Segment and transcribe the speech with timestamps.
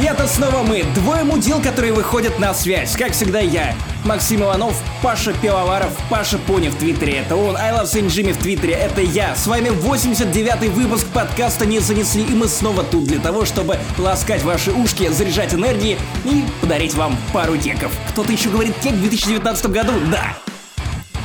[0.00, 2.92] И это снова мы, двое мудил, которые выходят на связь.
[2.96, 3.74] Как всегда я,
[4.06, 8.38] Максим Иванов, Паша Пивоваров, Паша Пони в Твиттере, это он, I Love Saint Jimmy в
[8.38, 9.36] Твиттере, это я.
[9.36, 14.42] С вами 89-й выпуск подкаста «Не занесли», и мы снова тут для того, чтобы ласкать
[14.42, 17.92] ваши ушки, заряжать энергии и подарить вам пару кеков.
[18.08, 19.92] Кто-то еще говорит кек в 2019 году?
[20.10, 20.34] Да!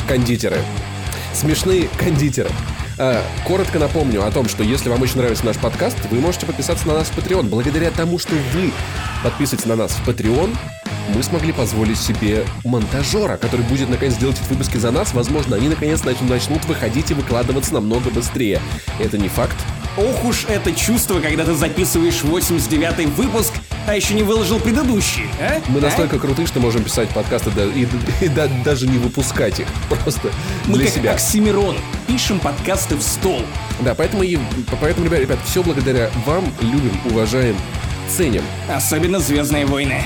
[0.06, 0.62] Кондитеры.
[1.34, 2.50] Смешные кондитеры.
[2.98, 6.88] А, коротко напомню о том, что если вам очень нравится наш подкаст, вы можете подписаться
[6.88, 7.50] на нас в Patreon.
[7.50, 8.72] Благодаря тому, что вы
[9.24, 10.56] подписываетесь на нас в Patreon,
[11.14, 15.14] мы смогли позволить себе монтажера, который будет наконец делать эти выпуски за нас.
[15.14, 18.62] Возможно, они наконец начнут выходить и выкладываться намного быстрее.
[19.00, 19.58] Это не факт,
[19.98, 23.54] Ох уж это чувство, когда ты записываешь 89-й выпуск,
[23.88, 25.62] а еще не выложил предыдущий, а?
[25.70, 25.84] Мы а?
[25.84, 29.68] настолько крутые, что можем писать подкасты да, и, и, и да, даже не выпускать их.
[29.90, 30.32] Просто
[30.66, 31.12] Мы для как себя.
[31.14, 31.78] Оксимирон.
[32.08, 33.42] Пишем подкасты в стол.
[33.80, 34.38] Да, поэтому, и,
[34.82, 37.56] поэтому ребят, ребят, все благодаря вам любим, уважаем,
[38.10, 38.44] ценим.
[38.70, 40.04] Особенно «Звездные войны».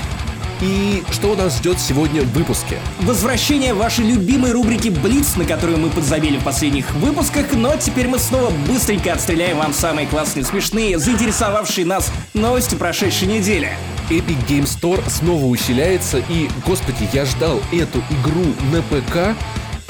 [0.60, 2.78] И что нас ждет сегодня в выпуске?
[3.00, 8.18] Возвращение вашей любимой рубрики «Блиц», на которую мы подзабили в последних выпусках, но теперь мы
[8.18, 13.70] снова быстренько отстреляем вам самые классные, смешные, заинтересовавшие нас новости прошедшей недели.
[14.10, 19.36] Epic Game Store снова усиляется, и, господи, я ждал эту игру на ПК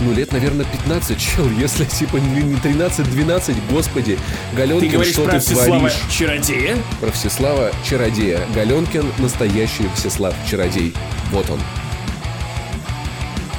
[0.01, 4.19] ну, лет, наверное, 15, чел, если, типа, не 13-12, господи.
[4.55, 5.95] Галенкин, ты говоришь что про ты Всеслава творишь?
[6.11, 6.79] Чародея?
[7.01, 8.41] Про Всеслава Чародея.
[8.55, 10.95] Галенкин— настоящий Всеслав Чародей.
[11.33, 11.61] Вот он.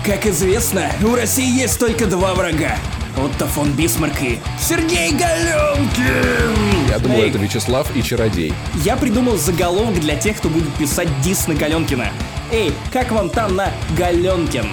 [0.05, 2.75] Как известно, у России есть только два врага.
[3.17, 6.89] Отто фон Бисмарк и Сергей Галенкин!
[6.89, 8.53] Я думаю, Эй, это Всеслав Чародей.
[8.83, 12.09] Я придумал заголовок для тех, кто будет писать дис на Галенкина.
[12.51, 14.65] Эй, как вам там на Галенкин?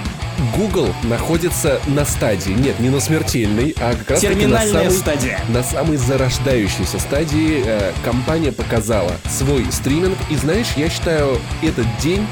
[0.56, 5.40] Google находится на стадии, нет, не на смертельной, а как раз на самой, стадия.
[5.48, 10.16] на самой зарождающейся стадии э, компания показала свой стриминг.
[10.30, 12.26] И знаешь, я считаю этот день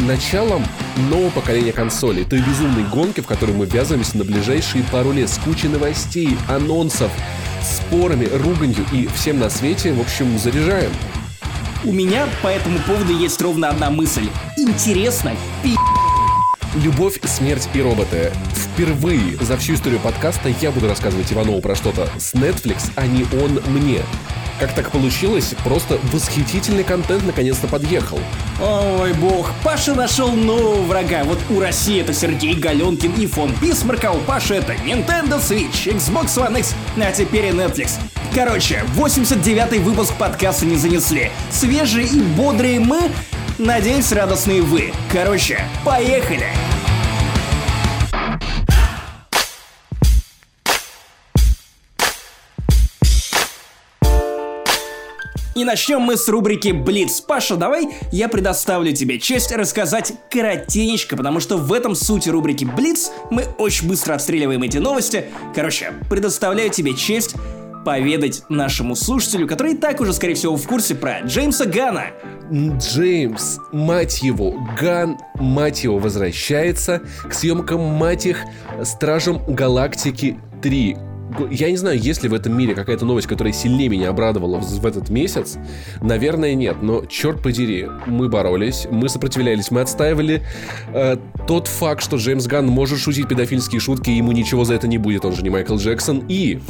[0.00, 0.64] началом
[1.10, 2.24] нового поколения консолей.
[2.24, 7.10] Той безумной гонки, в которой мы ввязываемся на ближайшие пару лет с кучей новостей, анонсов,
[7.62, 10.92] спорами, руганью и всем на свете, в общем, заряжаем.
[11.84, 14.28] У меня по этому поводу есть ровно одна мысль.
[14.56, 15.32] Интересно,
[15.62, 15.76] пи***.
[16.74, 18.32] Любовь, смерть и роботы.
[18.54, 23.26] Впервые за всю историю подкаста я буду рассказывать Иванову про что-то с Netflix, а не
[23.42, 24.00] он мне.
[24.58, 25.54] Как так получилось?
[25.64, 28.18] Просто восхитительный контент наконец-то подъехал.
[28.62, 31.24] Ой, бог, Паша нашел нового врага.
[31.24, 35.94] Вот у России это Сергей Галенкин и фон Бисмарк, а у Паши это Nintendo Switch,
[35.94, 37.98] Xbox One X, а теперь и Netflix.
[38.34, 41.30] Короче, 89-й выпуск подкаста не занесли.
[41.50, 43.10] Свежие и бодрые мы,
[43.62, 44.92] надеюсь, радостные вы.
[45.10, 46.46] Короче, поехали!
[55.54, 57.20] И начнем мы с рубрики Блиц.
[57.20, 63.12] Паша, давай я предоставлю тебе честь рассказать коротенечко, потому что в этом суть рубрики Блиц.
[63.30, 65.26] Мы очень быстро отстреливаем эти новости.
[65.54, 67.36] Короче, предоставляю тебе честь
[67.84, 72.06] поведать нашему слушателю, который и так уже, скорее всего, в курсе про Джеймса Гана.
[72.78, 78.38] Джеймс, мать его, Ган, мать его, возвращается к съемкам, мать их,
[78.82, 80.96] Стражам Галактики 3.
[81.38, 84.58] Г- Я не знаю, есть ли в этом мире какая-то новость, которая сильнее меня обрадовала
[84.60, 85.56] в этот месяц.
[86.02, 90.42] Наверное, нет, но черт подери, мы боролись, мы сопротивлялись, мы отстаивали
[90.92, 91.16] э,
[91.48, 94.98] тот факт, что Джеймс Ган может шутить педофильские шутки, и ему ничего за это не
[94.98, 96.22] будет, он же не Майкл Джексон.
[96.28, 96.60] И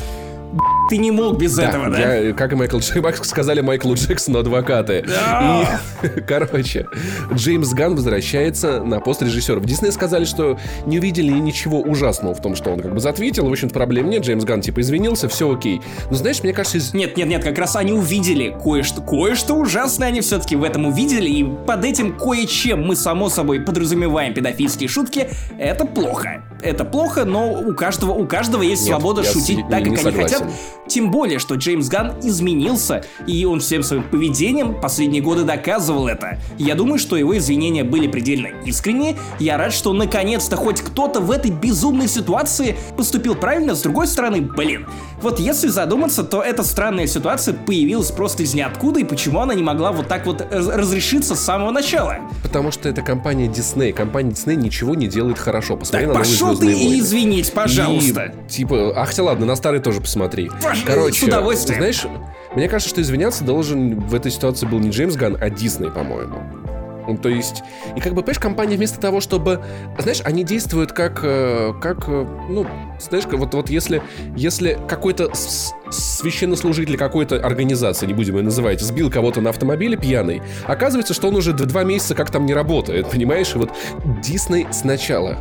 [0.90, 2.14] Ты не мог без этого, да?
[2.16, 5.04] я, как и Майкл Джексон, сказали Майклу Джексону адвокаты.
[5.06, 5.80] Да.
[6.02, 6.86] И, короче,
[7.32, 9.58] Джеймс Ган возвращается на пост режиссера.
[9.58, 13.46] В Дисней сказали, что не увидели ничего ужасного в том, что он как бы затвитил.
[13.48, 14.24] В общем-то, проблем нет.
[14.24, 15.80] Джеймс Ган типа извинился, все окей.
[16.10, 16.92] Но знаешь, мне кажется, из...
[16.94, 21.28] Нет, нет, нет, как раз они увидели кое-что, кое-что ужасное они все-таки в этом увидели,
[21.28, 25.28] и под этим кое-чем мы, само собой, подразумеваем педофильские шутки,
[25.58, 26.42] это плохо.
[26.60, 29.96] Это плохо, но у каждого, у каждого есть Нет, свобода с- шутить не- так, не
[29.96, 30.36] как они согласен.
[30.38, 30.48] хотят.
[30.92, 36.38] Тем более, что Джеймс Ган изменился, и он всем своим поведением последние годы доказывал это.
[36.58, 39.16] Я думаю, что его извинения были предельно искренние.
[39.38, 43.74] Я рад, что наконец-то хоть кто-то в этой безумной ситуации поступил правильно.
[43.74, 44.86] С другой стороны, блин,
[45.22, 49.62] вот если задуматься, то эта странная ситуация появилась просто из ниоткуда, и почему она не
[49.62, 52.16] могла вот так вот раз- разрешиться с самого начала?
[52.42, 53.92] Потому что это компания Дисней.
[53.92, 55.78] Компания Дисней ничего не делает хорошо.
[55.78, 57.00] Посмотри Так на пошел ты «Звездные и войны».
[57.00, 58.34] извинить, пожалуйста.
[58.46, 60.48] И, типа, ах ты ладно, на старый тоже посмотри.
[60.62, 61.78] Пож- Короче, с удовольствием.
[61.78, 62.06] знаешь,
[62.54, 66.38] мне кажется, что извиняться должен в этой ситуации был не Джеймс Ган, а Дисней, по-моему.
[67.06, 67.62] Ну, то есть,
[67.96, 69.60] и как бы, понимаешь, компания вместо того, чтобы,
[69.98, 72.66] знаешь, они действуют как, э, как, э, ну,
[73.00, 74.02] знаешь, вот, вот если,
[74.36, 75.30] если какой-то
[75.90, 81.36] священнослужитель какой-то организации, не будем ее называть, сбил кого-то на автомобиле пьяный, оказывается, что он
[81.36, 83.52] уже два месяца как там не работает, понимаешь?
[83.54, 83.72] И вот
[84.22, 85.36] Дисней сначала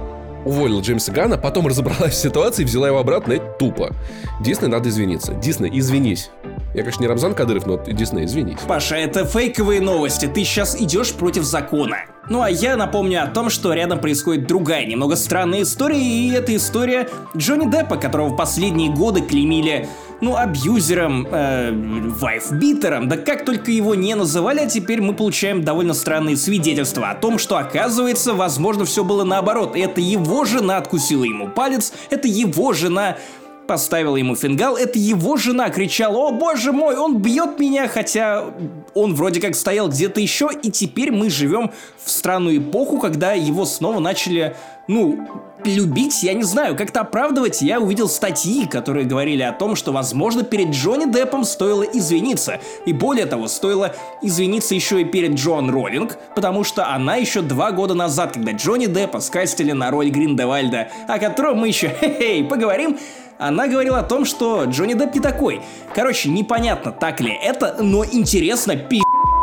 [0.45, 3.95] уволила Джеймса Гана, потом разобралась в ситуации и взяла его обратно, это тупо.
[4.39, 5.33] Дисней надо извиниться.
[5.33, 6.29] Дисней, извинись.
[6.73, 8.59] Я, конечно, не Рамзан Кадыров, но Дисней, извинись.
[8.67, 10.25] Паша, это фейковые новости.
[10.27, 11.97] Ты сейчас идешь против закона.
[12.29, 16.55] Ну а я напомню о том, что рядом происходит другая, немного странная история, и это
[16.55, 19.89] история Джонни Деппа, которого в последние годы клеймили
[20.21, 25.94] ну, абьюзером, э, вайфбитером, да как только его не называли, а теперь мы получаем довольно
[25.94, 29.75] странные свидетельства о том, что оказывается, возможно, все было наоборот.
[29.75, 33.18] Это его жена откусила ему палец, это его жена
[33.68, 38.44] поставила ему фингал, это его жена кричала, о боже мой, он бьет меня, хотя
[38.94, 41.71] он вроде как стоял где-то еще, и теперь мы живем
[42.03, 44.57] в странную эпоху, когда его снова начали,
[44.91, 45.25] ну,
[45.63, 50.43] любить, я не знаю, как-то оправдывать, я увидел статьи, которые говорили о том, что, возможно,
[50.43, 52.59] перед Джонни Деппом стоило извиниться.
[52.85, 57.71] И более того, стоило извиниться еще и перед Джон Роллинг, потому что она еще два
[57.71, 62.97] года назад, когда Джонни Деппа скастили на роль Гриндевальда, о котором мы еще, хе-хей, поговорим,
[63.39, 65.61] она говорила о том, что Джонни Депп не такой.
[65.95, 69.01] Короче, непонятно, так ли это, но интересно, пи***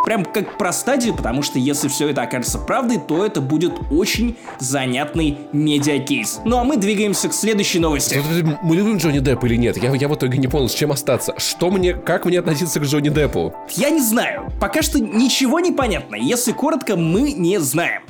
[0.08, 4.38] прям как про стадию, потому что если все это окажется правдой, то это будет очень
[4.58, 6.40] занятный медиакейс.
[6.46, 8.18] Ну а мы двигаемся к следующей новости.
[8.62, 9.76] Мы любим Джонни Деппа или нет?
[9.76, 11.34] Я, я в итоге не понял, с чем остаться.
[11.36, 13.52] Что мне, как мне относиться к Джонни Деппу?
[13.76, 14.50] Я не знаю.
[14.58, 16.14] Пока что ничего не понятно.
[16.14, 18.00] Если коротко, мы не знаем.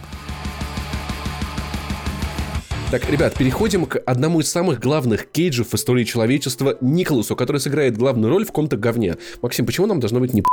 [2.93, 7.99] Так, ребят, переходим к одному из самых главных кейджев в истории человечества Николасу, который сыграет
[7.99, 9.17] главную роль в каком-то говне.
[9.43, 10.45] Максим, почему нам должно быть не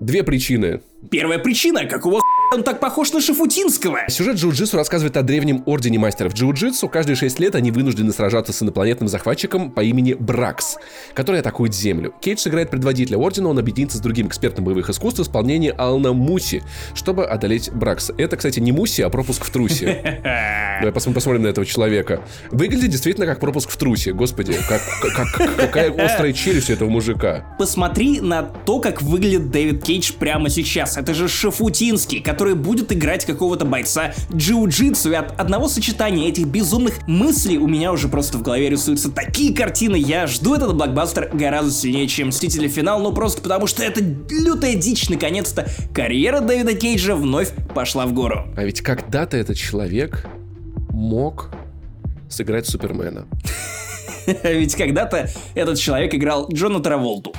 [0.00, 0.80] Две причины.
[1.10, 2.20] Первая причина, какого
[2.54, 4.00] он так похож на Шафутинского.
[4.08, 6.88] Сюжет джиу-джитсу рассказывает о древнем ордене мастеров джиу-джитсу.
[6.88, 10.76] Каждые шесть лет они вынуждены сражаться с инопланетным захватчиком по имени Бракс,
[11.14, 12.14] который атакует Землю.
[12.20, 16.62] Кейдж сыграет предводителя ордена, он объединится с другим экспертом боевых искусств в исполнении Алана Муси,
[16.94, 18.10] чтобы одолеть Бракс.
[18.16, 20.20] Это, кстати, не Муси, а пропуск в трусе.
[20.80, 22.22] Давай посмотрим на этого человека.
[22.50, 24.12] Выглядит действительно как пропуск в трусе.
[24.12, 24.82] Господи, как,
[25.14, 27.56] как, какая острая челюсть этого мужика.
[27.58, 30.96] Посмотри на то, как выглядит Дэвид Кейдж прямо сейчас.
[30.96, 37.06] Это же Шафутинский, который будет играть какого-то бойца джиу-джитсу, и от одного сочетания этих безумных
[37.06, 39.94] мыслей у меня уже просто в голове рисуются такие картины.
[39.94, 44.74] Я жду этот блокбастер гораздо сильнее, чем Мстители Финал, ну просто потому что это лютая
[44.74, 45.08] дичь.
[45.08, 48.42] Наконец-то карьера Дэвида Кейджа вновь пошла в гору.
[48.56, 50.26] А ведь когда-то этот человек
[50.90, 51.50] мог
[52.28, 53.26] сыграть Супермена.
[54.42, 57.32] Ведь когда-то этот человек играл Джона Траволту.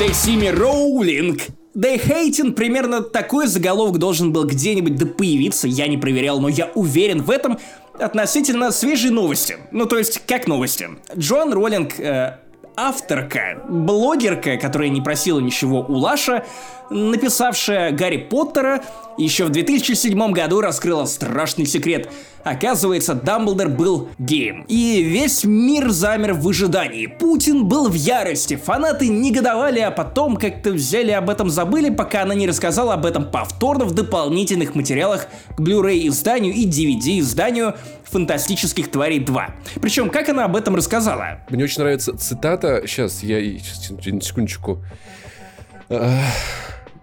[0.00, 1.42] Десими Роулинг
[1.76, 6.70] Day Hating примерно такой заголовок должен был где-нибудь да появиться, я не проверял, но я
[6.74, 7.58] уверен в этом
[7.98, 9.58] относительно свежей новости.
[9.72, 10.88] Ну, то есть, как новости.
[11.14, 12.38] Джон Роллинг, э,
[12.76, 16.46] авторка, блогерка, которая не просила ничего у Лаша,
[16.90, 18.82] написавшая Гарри Поттера,
[19.16, 22.10] еще в 2007 году раскрыла страшный секрет.
[22.42, 24.64] Оказывается, Дамблдор был геем.
[24.66, 27.06] И весь мир замер в ожидании.
[27.06, 32.34] Путин был в ярости, фанаты негодовали, а потом как-то взяли об этом забыли, пока она
[32.34, 38.90] не рассказала об этом повторно в дополнительных материалах к Blu-ray изданию и DVD изданию фантастических
[38.90, 39.54] тварей 2.
[39.82, 41.40] Причем, как она об этом рассказала?
[41.50, 42.82] Мне очень нравится цитата.
[42.86, 43.38] Сейчас, я...
[43.40, 44.82] Секундочку.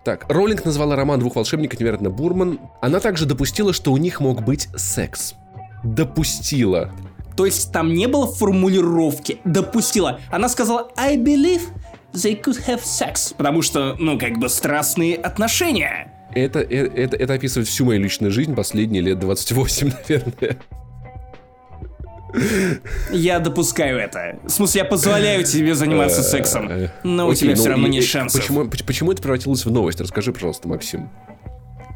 [0.08, 2.62] Так, Роллинг назвала роман двух волшебников невероятно Бурман.
[2.82, 5.34] Она также допустила, что у них мог быть секс.
[5.84, 6.94] Допустила.
[7.36, 10.22] То есть там не было формулировки «допустила».
[10.32, 11.64] Она сказала «I believe
[12.14, 13.36] they could have sex».
[13.36, 16.14] Потому что, ну, как бы страстные отношения.
[16.34, 20.58] Это, это, это, это описывает всю мою личную жизнь последние лет 28, наверное.
[23.12, 24.40] Я допускаю это.
[24.44, 26.70] В смысле, я позволяю тебе заниматься сексом.
[27.04, 28.42] Но у тебя все ну равно нет шансов.
[28.86, 30.02] Почему, это превратилось в новость?
[30.02, 31.10] Расскажи, пожалуйста, Максим.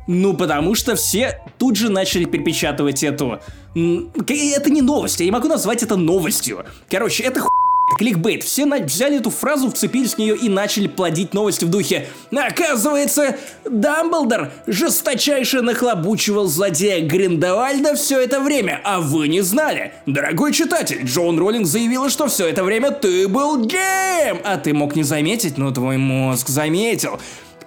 [0.08, 3.40] Ну, потому что все тут же начали перепечатывать эту...
[3.74, 6.66] Это не новость, я не могу назвать это новостью.
[6.90, 7.50] Короче, это ху
[7.98, 8.44] Кликбейт.
[8.44, 8.78] Все на...
[8.78, 12.08] взяли эту фразу, вцепились в нее и начали плодить новости в духе.
[12.32, 13.38] Оказывается,
[13.70, 19.94] Дамблдор жесточайше нахлобучивал злодея Гриндевальда все это время, а вы не знали.
[20.06, 24.96] Дорогой читатель, Джон Роллинг заявила, что все это время ты был геем, а ты мог
[24.96, 27.20] не заметить, но твой мозг заметил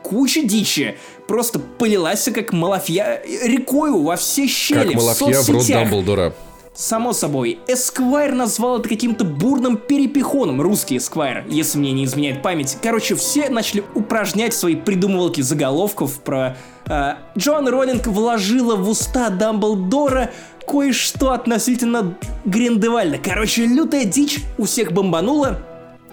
[0.02, 5.66] куча дичи просто полилась как малафья рекою во все щели как малафья в, в рот
[5.66, 6.35] Дамблдора.
[6.75, 12.76] Само собой, Esquire назвал это каким-то бурным перепихоном, русский Esquire, если мне не изменяет память.
[12.83, 16.57] Короче, все начали упражнять свои придумывалки заголовков про...
[16.87, 20.33] Э, Джон Роллинг вложила в уста Дамблдора
[20.66, 23.19] кое-что относительно Гриндевальда.
[23.19, 25.61] Короче, лютая дичь у всех бомбанула,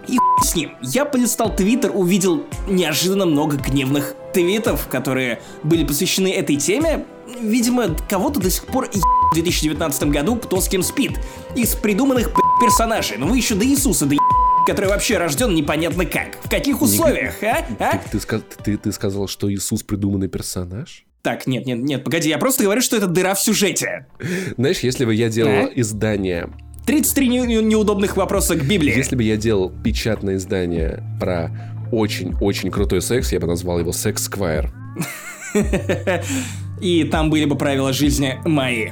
[0.08, 0.72] и хуй с ним.
[0.82, 7.06] Я полистал твиттер, увидел неожиданно много гневных твитов, которые были посвящены этой теме.
[7.42, 11.20] Видимо, кого-то до сих пор в 2019 году кто с кем спит.
[11.56, 13.18] Из придуманных персонажей.
[13.18, 14.16] Ну вы еще до Иисуса до
[14.66, 16.38] который вообще рожден непонятно как.
[16.44, 17.66] В каких условиях, а?
[17.80, 17.98] а?
[17.98, 21.06] Ты, ты, ты, ты сказал, что Иисус придуманный персонаж?
[21.24, 24.08] Так, нет, нет, нет, погоди, я просто говорю, что это дыра в сюжете.
[24.58, 25.70] Знаешь, если бы я делал а?
[25.76, 26.50] издание
[26.86, 28.96] 33 не- неудобных вопроса к Библии.
[28.96, 31.52] Если бы я делал печатное издание про
[31.92, 34.72] очень-очень крутой секс, я бы назвал его Секс Сквайр.
[36.82, 38.90] И там были бы правила жизни мои.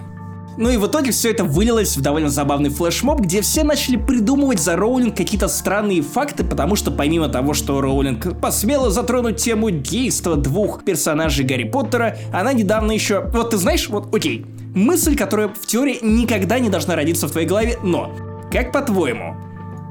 [0.60, 4.60] Ну и в итоге все это вылилось в довольно забавный флешмоб, где все начали придумывать
[4.60, 10.36] за Роулинг какие-то странные факты, потому что помимо того, что Роулинг посмела затронуть тему гейства
[10.36, 13.22] двух персонажей Гарри Поттера, она недавно еще...
[13.32, 17.48] Вот ты знаешь, вот окей, мысль, которая в теории никогда не должна родиться в твоей
[17.48, 18.12] голове, но,
[18.52, 19.38] как по-твоему,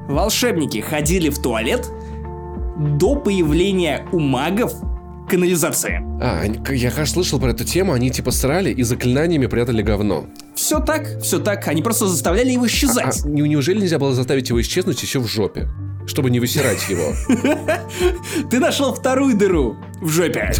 [0.07, 1.89] волшебники ходили в туалет
[2.77, 4.73] до появления у магов
[5.29, 6.01] канализации.
[6.21, 6.43] А,
[6.73, 10.25] я, кажется, слышал про эту тему, они типа срали и заклинаниями прятали говно.
[10.55, 13.21] Все так, все так, они просто заставляли его исчезать.
[13.23, 15.67] А, а, неужели нельзя было заставить его исчезнуть еще в жопе?
[16.09, 17.13] Чтобы не высирать его.
[18.49, 20.51] Ты нашел вторую дыру в жопе.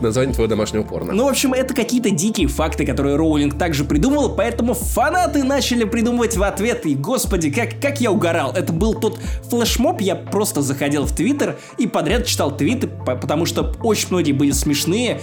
[0.00, 1.12] Название твоего домашнего порно.
[1.12, 6.36] Ну, в общем, это какие-то дикие факты, которые Роулинг также придумал, поэтому фанаты начали придумывать
[6.36, 6.86] в ответ.
[6.86, 8.52] И, господи, как, как я угорал.
[8.52, 13.74] Это был тот флешмоб, я просто заходил в Твиттер и подряд читал твиты, потому что
[13.82, 15.20] очень многие были смешные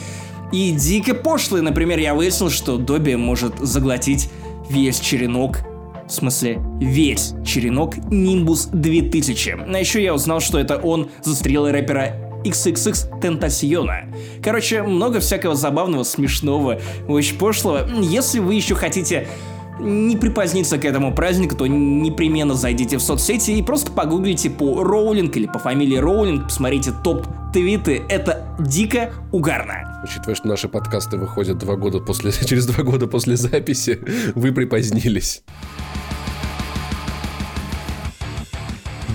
[0.54, 1.62] и дико пошлые.
[1.62, 4.30] Например, я выяснил, что Добби может заглотить
[4.70, 5.60] весь черенок
[6.08, 9.58] в смысле, весь черенок Nimbus 2000.
[9.74, 14.06] А еще я узнал, что это он застрелил рэпера XXX Тентасиона.
[14.42, 17.88] Короче, много всякого забавного, смешного, очень пошлого.
[18.00, 19.28] Если вы еще хотите
[19.80, 25.36] не припоздниться к этому празднику, то непременно зайдите в соцсети и просто погуглите по Роулинг
[25.38, 28.02] или по фамилии Роулинг, посмотрите топ-твиты.
[28.10, 30.02] Это дико угарно.
[30.04, 34.00] Учитывая, что наши подкасты выходят два года после, через два года после записи,
[34.36, 35.44] вы припозднились.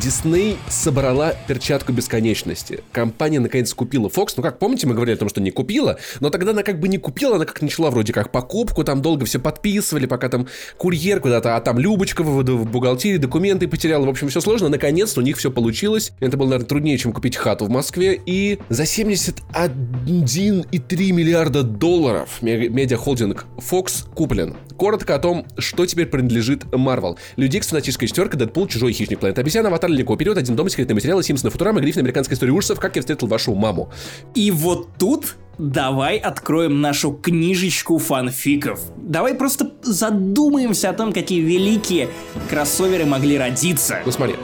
[0.03, 2.83] Дисней собрала перчатку бесконечности.
[2.91, 4.33] Компания наконец купила Fox.
[4.37, 6.89] Ну как, помните, мы говорили о том, что не купила, но тогда она как бы
[6.89, 11.21] не купила, она как начала вроде как покупку, там долго все подписывали, пока там курьер
[11.21, 14.07] куда-то, а там Любочка в, бухгалтерии документы потеряла.
[14.07, 14.69] В общем, все сложно.
[14.69, 16.11] Наконец-то у них все получилось.
[16.19, 18.21] Это было, наверное, труднее, чем купить хату в Москве.
[18.27, 24.57] И за 71,3 миллиарда долларов медиахолдинг Fox куплен.
[24.77, 27.17] Коротко о том, что теперь принадлежит Marvel.
[27.37, 30.95] Люди Икс, Фантастическая четверка, Дэдпул, Чужой Хищник, Планета Обезьяна, Аватар, Легко вперед, Один дом, секретные
[30.95, 33.91] материалы, Симпсоны, Футурама, Гриффин, Американская история ужасов, Как я встретил вашу маму.
[34.35, 38.81] И вот тут давай откроем нашу книжечку фанфиков.
[38.97, 42.09] Давай просто задумаемся о том, какие великие
[42.49, 44.01] кроссоверы могли родиться.
[44.05, 44.37] Ну смотри,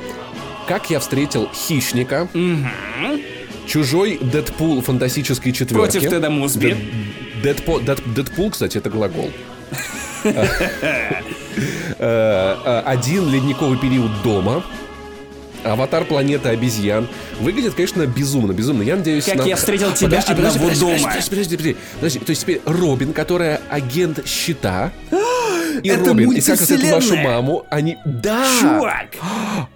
[0.67, 2.29] как я встретил хищника.
[2.35, 3.21] Угу.
[3.67, 5.93] Чужой Дэдпул фантастической четверки.
[5.93, 6.77] Против Теда Мосби.
[7.43, 9.31] Дэдпул, кстати, это глагол.
[12.01, 14.63] Э, э, один ледниковый период дома.
[15.65, 17.09] Аватар планеты обезьян.
[17.41, 18.83] Выглядит, конечно, безумно, безумно.
[18.83, 19.43] Я надеюсь, как на...
[19.43, 20.99] я встретил тебя подожди, одного подожди, дома.
[21.09, 22.19] Подожди, подожди, подожди, подожди.
[22.21, 24.93] То есть теперь Робин, которая агент щита,
[25.83, 27.99] и Это Робин, и как встретил вашу маму, они...
[28.05, 28.47] Да!
[28.61, 29.09] Чувак!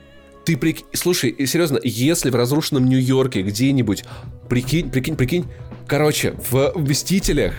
[0.45, 4.05] Ты прикинь, слушай, серьезно, если в разрушенном Нью-Йорке где-нибудь,
[4.49, 5.47] прикинь, прикинь, прикинь,
[5.87, 7.55] короче, в Мстителях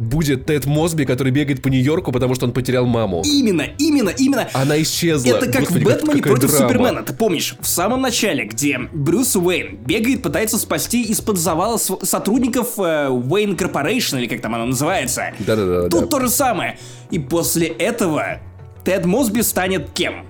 [0.00, 3.22] будет Тед Мосби, который бегает по Нью-Йорку, потому что он потерял маму.
[3.24, 4.48] Именно, именно, именно.
[4.52, 5.36] Она исчезла.
[5.36, 6.68] Это как Господи, в Бэтмене против драма.
[6.68, 7.02] Супермена.
[7.02, 13.08] Ты помнишь, в самом начале, где Брюс Уэйн бегает, пытается спасти из-под завала сотрудников э,
[13.10, 15.34] Wayne Corporation, или как там оно называется.
[15.38, 15.88] Да-да-да.
[15.88, 16.06] Тут да.
[16.06, 16.78] то же самое.
[17.10, 18.40] И после этого
[18.84, 20.26] Тед Мосби станет кем?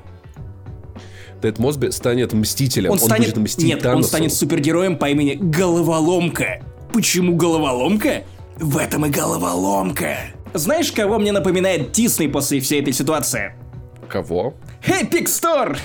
[1.40, 2.90] Тед Мосби станет мстителем.
[2.90, 3.28] Он, он станет...
[3.28, 3.98] будет мстить Нет, Таносу.
[3.98, 6.62] он станет супергероем по имени Головоломка.
[6.92, 8.24] Почему Головоломка?
[8.60, 10.18] В этом и головоломка.
[10.52, 13.54] Знаешь, кого мне напоминает Дисней после всей этой ситуации?
[14.06, 14.52] Кого?
[14.86, 15.78] Epic Store!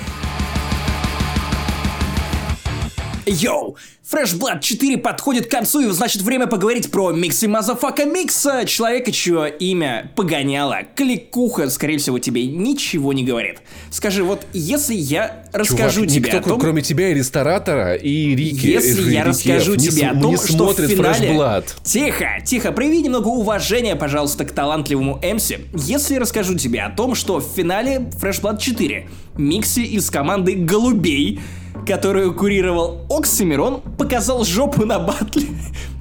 [3.25, 3.75] Yo!
[4.09, 9.11] Fresh Blood 4 подходит к концу, и значит время поговорить про Микси Motherfucker Микса, человека,
[9.11, 10.81] чье имя погоняло.
[10.95, 13.61] Кликуха, скорее всего, тебе ничего не говорит.
[13.89, 16.59] Скажи, вот если я расскажу Чувак, тебе никто, о том...
[16.59, 20.21] кроме тебя и ресторатора, и Рики, Если э, я Рикев расскажу не тебе с- о
[20.21, 21.29] том, что смотрит в финале...
[21.29, 21.65] Fresh Blood.
[21.83, 25.61] Тихо, тихо, прояви немного уважения, пожалуйста, к талантливому MC.
[25.73, 30.53] Если я расскажу тебе о том, что в финале Fresh Blood 4 Микси из команды
[30.53, 31.39] Голубей
[31.85, 35.47] которую курировал Оксимирон, показал жопу на батле,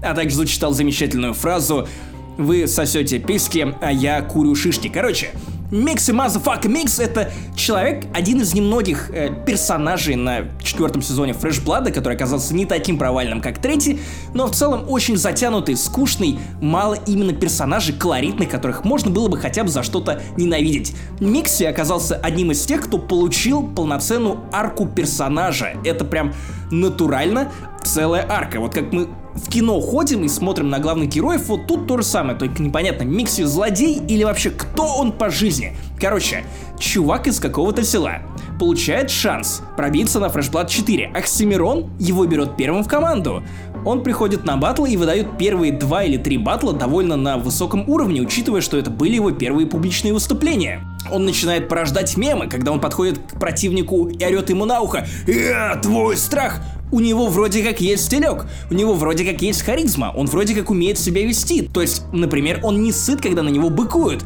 [0.03, 1.89] а также зачитал замечательную фразу
[2.37, 4.89] «Вы сосете писки, а я курю шишки».
[4.89, 5.31] Короче,
[5.71, 11.91] Микси Motherfucker Микс это человек, один из немногих э, персонажей на четвертом сезоне Fresh Blood,
[11.91, 14.01] который оказался не таким провальным, как третий,
[14.35, 19.65] но в целом очень затянутый, скучный, мало именно персонажей колоритных, которых можно было бы хотя
[19.65, 20.95] бы за что-то ненавидеть.
[21.21, 25.75] Микси оказался одним из тех, кто получил полноценную арку персонажа.
[25.85, 26.35] Это прям
[26.71, 27.51] натурально
[27.83, 28.61] целая арка.
[28.61, 32.05] Вот как мы в кино ходим и смотрим на главных героев, вот тут то же
[32.05, 35.77] самое, только непонятно, Микси злодей или вообще кто он по жизни.
[36.01, 36.45] Короче,
[36.79, 38.19] чувак из какого-то села
[38.59, 41.13] получает шанс пробиться на Blood 4.
[41.15, 43.43] Оксимирон его берет первым в команду.
[43.85, 48.23] Он приходит на батлы и выдает первые два или три батла довольно на высоком уровне,
[48.23, 50.81] учитывая, что это были его первые публичные выступления.
[51.13, 55.77] Он начинает порождать мемы, когда он подходит к противнику и орет ему на ухо «Э,
[55.83, 56.61] твой страх!»
[56.95, 60.71] У него вроде как есть стилек, у него вроде как есть харизма, он вроде как
[60.71, 61.63] умеет себя вести.
[61.63, 64.25] То есть, например, он не сыт, когда на него быкуют.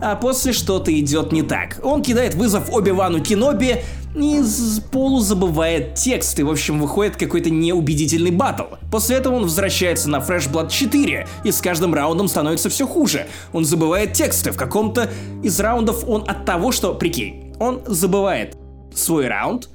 [0.00, 1.78] А после что-то идет не так.
[1.84, 3.82] Он кидает вызов Оби-Вану Киноби
[4.16, 4.42] и
[4.90, 8.64] полузабывает текст, и в общем выходит какой-то неубедительный батл.
[8.90, 13.28] После этого он возвращается на Fresh Blood 4, и с каждым раундом становится все хуже.
[13.52, 15.08] Он забывает тексты, в каком-то
[15.44, 18.56] из раундов он от того, что, прикинь, он забывает
[18.92, 19.68] свой раунд,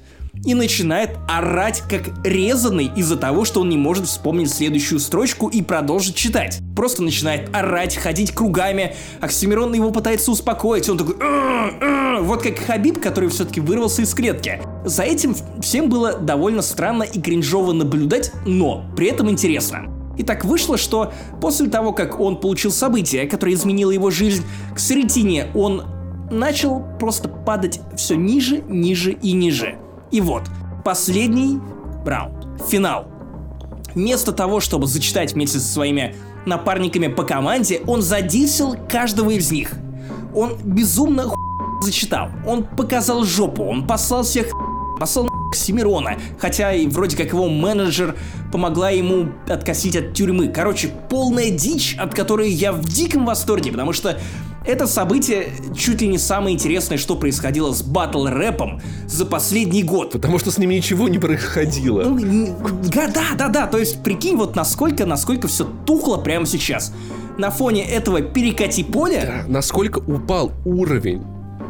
[0.44, 5.62] и начинает орать как резанный из-за того, что он не может вспомнить следующую строчку и
[5.62, 6.60] продолжить читать.
[6.76, 8.94] Просто начинает орать, ходить кругами.
[9.20, 11.16] Оксимирон его пытается успокоить, он такой
[12.20, 14.60] вот как Хабиб, который все-таки вырвался из клетки.
[14.84, 19.86] За этим всем было довольно странно и кринжово наблюдать, но при этом интересно.
[20.16, 24.80] И так вышло, что после того, как он получил событие, которое изменило его жизнь, к
[24.80, 25.84] середине он
[26.30, 29.78] начал просто падать все ниже, ниже и ниже.
[30.10, 30.42] И вот,
[30.84, 31.60] последний
[32.04, 33.06] раунд, финал.
[33.94, 36.14] Вместо того, чтобы зачитать вместе со своими
[36.46, 39.72] напарниками по команде, он задисил каждого из них.
[40.34, 41.36] Он безумно ху...
[41.82, 42.28] зачитал.
[42.46, 44.46] Он показал жопу, он послал всех
[44.98, 48.16] послал Семирона, хотя и вроде как его менеджер
[48.52, 50.48] помогла ему откосить от тюрьмы.
[50.48, 54.18] Короче, полная дичь, от которой я в диком восторге, потому что
[54.68, 60.12] это событие чуть ли не самое интересное, что происходило с батл рэпом за последний год.
[60.12, 62.02] Потому что с ним ничего не происходило.
[62.04, 62.54] Ну,
[62.94, 66.92] да, да, да, да, то есть прикинь, вот насколько, насколько все тухло прямо сейчас.
[67.38, 71.22] На фоне этого перекати поля, Насколько упал уровень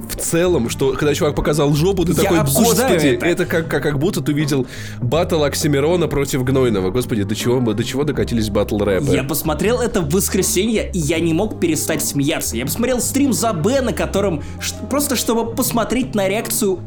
[0.09, 3.27] в целом, что когда чувак показал жопу, ты Я такой, господи, это».
[3.27, 4.67] это, как, как, как будто ты видел
[5.01, 6.91] батл Оксимирона против Гнойного.
[6.91, 9.13] Господи, до чего мы, до чего докатились батл рэпы?
[9.13, 12.57] Я посмотрел это в воскресенье, и я не мог перестать смеяться.
[12.57, 14.43] Я посмотрел стрим за Б, на котором
[14.91, 16.81] просто чтобы посмотреть на реакцию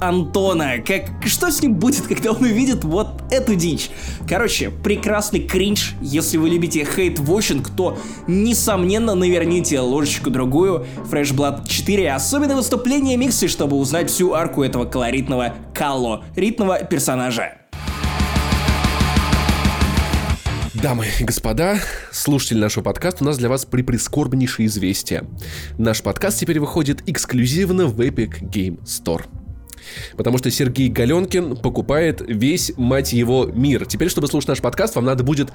[0.00, 3.90] Антона, как что с ним будет, когда он увидит вот эту дичь.
[4.28, 5.94] Короче, прекрасный кринж.
[6.00, 13.48] Если вы любите хейт-вошинг, то, несомненно, наверните ложечку другую Fresh Blood 4, особенно выступление Микси,
[13.48, 17.58] чтобы узнать всю арку этого колоритного колоритного персонажа.
[20.84, 21.78] Дамы и господа,
[22.12, 25.24] слушатели нашего подкаста, у нас для вас приприскорбнейшее известие.
[25.78, 29.24] Наш подкаст теперь выходит эксклюзивно в Epic Game Store.
[30.16, 33.86] Потому что Сергей Галенкин покупает весь, мать его, мир.
[33.86, 35.50] Теперь, чтобы слушать наш подкаст, вам надо будет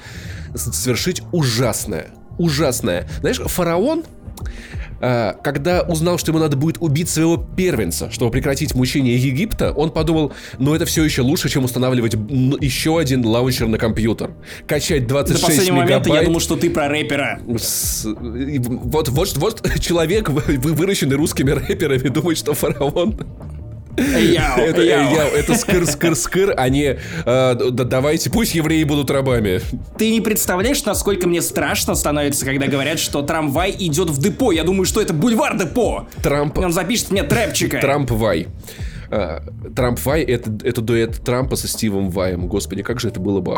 [0.55, 2.07] совершить ужасное.
[2.37, 3.07] Ужасное.
[3.19, 4.03] Знаешь, фараон,
[5.01, 9.91] э, когда узнал, что ему надо будет убить своего первенца, чтобы прекратить мучение Египта, он
[9.91, 14.31] подумал, ну это все еще лучше, чем устанавливать еще один лаунчер на компьютер.
[14.67, 15.89] Качать До 26 последнего мегабайт.
[16.07, 17.39] момента я думал, что ты про рэпера.
[17.45, 23.19] Вот, вот, вот человек, вы- вы- выращенный русскими рэперами, думает, что фараон
[23.99, 25.13] Это, яу.
[25.13, 29.61] яу, это скыр, скыр, скыр, а не э, да- давайте, пусть евреи будут рабами.
[29.97, 34.51] Ты не представляешь, насколько мне страшно становится, когда говорят, что трамвай идет в депо.
[34.51, 36.07] Я думаю, что это бульвар депо.
[36.23, 37.79] Трамп, он запишет мне трэпчика.
[37.79, 38.47] Трамп Вай.
[39.11, 39.39] Э,
[39.75, 42.47] Трамп Вай это, это дуэт Трампа со Стивом Ваем.
[42.47, 43.55] Господи, как же это было бы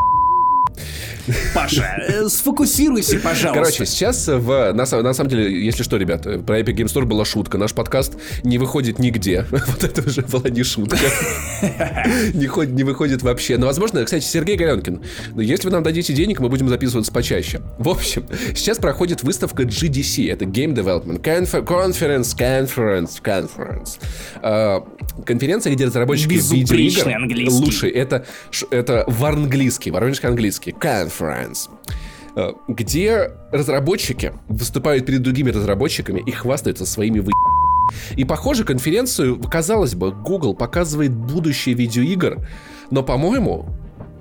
[1.54, 3.54] Паша, э, сфокусируйся, пожалуйста.
[3.54, 4.74] Короче, сейчас в...
[4.74, 7.58] На, на самом деле, если что, ребят, про Epic Game Store была шутка.
[7.58, 9.46] Наш подкаст не выходит нигде.
[9.72, 10.98] Вот это уже была не шутка.
[12.34, 13.58] Не, ходит, не выходит вообще.
[13.58, 15.02] Но, возможно, кстати, Сергей Галенкин,
[15.36, 17.62] если вы нам дадите денег, мы будем записываться почаще.
[17.78, 20.32] В общем, сейчас проходит выставка GDC.
[20.32, 24.00] Это Game Development Conference, Conference, Conference.
[24.42, 24.84] Uh,
[25.26, 27.92] конференция, где разработчики видеоигр лучшие.
[27.92, 28.26] Это,
[28.72, 30.61] это в английский, воронежский английский.
[30.70, 31.70] Conference
[32.68, 37.32] где разработчики выступают перед другими разработчиками и хвастаются своими вы...
[38.16, 42.40] И похоже, конференцию, казалось бы, Google показывает будущее видеоигр,
[42.90, 43.66] но, по-моему,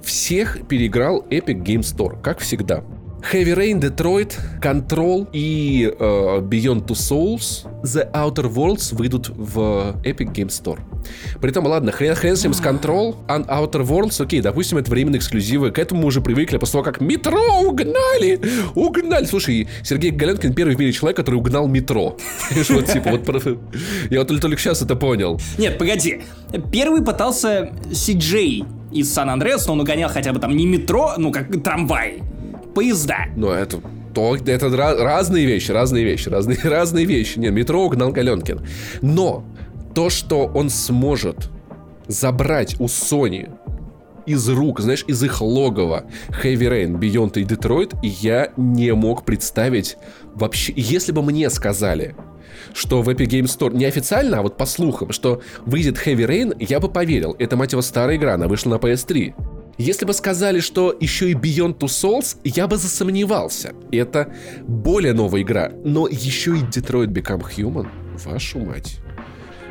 [0.02, 2.82] всех переиграл Epic Game Store, как всегда.
[3.22, 10.32] Heavy Rain, Detroit, Control и э, Beyond Two Souls, The Outer Worlds выйдут в Epic
[10.32, 10.78] Game Store.
[11.40, 15.18] Притом, ладно, хрен, хрен с ним с Control, and Outer Worlds, окей, допустим, это временные
[15.18, 18.40] эксклюзивы, к этому мы уже привыкли после того, как метро угнали,
[18.74, 19.26] угнали.
[19.26, 22.16] Слушай, Сергей Галенкин первый в мире человек, который угнал метро.
[22.70, 23.58] Вот, типа, вот,
[24.10, 25.40] я вот только сейчас это понял.
[25.58, 26.22] Нет, погоди,
[26.70, 31.50] первый пытался CJ из Сан-Андреас, но он угонял хотя бы там не метро, ну как
[31.62, 32.22] трамвай
[32.74, 33.26] поезда.
[33.36, 33.80] Но это
[34.14, 37.38] то, это разные вещи, разные вещи, разные, разные вещи.
[37.38, 38.60] Нет, метро угнал Галенкин.
[39.02, 39.44] Но
[39.94, 41.50] то, что он сможет
[42.06, 43.50] забрать у Sony
[44.26, 46.04] из рук, знаешь, из их логова
[46.42, 49.96] Heavy Rain, Beyond и Detroit, я не мог представить
[50.34, 50.72] вообще...
[50.76, 52.14] Если бы мне сказали,
[52.74, 56.80] что в Epic Game Store неофициально, а вот по слухам, что выйдет Heavy Rain, я
[56.80, 57.34] бы поверил.
[57.38, 59.34] Это, мать его, старая игра, она вышла на PS3.
[59.80, 63.72] Если бы сказали, что еще и Beyond Two Souls, я бы засомневался.
[63.90, 64.30] Это
[64.68, 67.88] более новая игра, но еще и Detroit Become Human.
[68.26, 68.98] Вашу мать.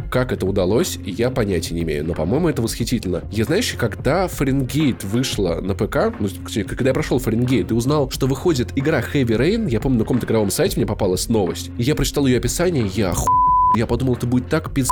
[0.10, 3.22] Как это удалось, я понятия не имею, но, по-моему, это восхитительно.
[3.32, 6.28] Я, знаешь, когда Фаренгейт вышла на ПК, ну,
[6.68, 10.26] когда я прошел Фаренгейт и узнал, что выходит игра Heavy Rain, я помню, на каком-то
[10.26, 13.28] игровом сайте мне попалась новость, и я прочитал ее описание, я оху...
[13.76, 14.90] Я подумал, это будет так пиз...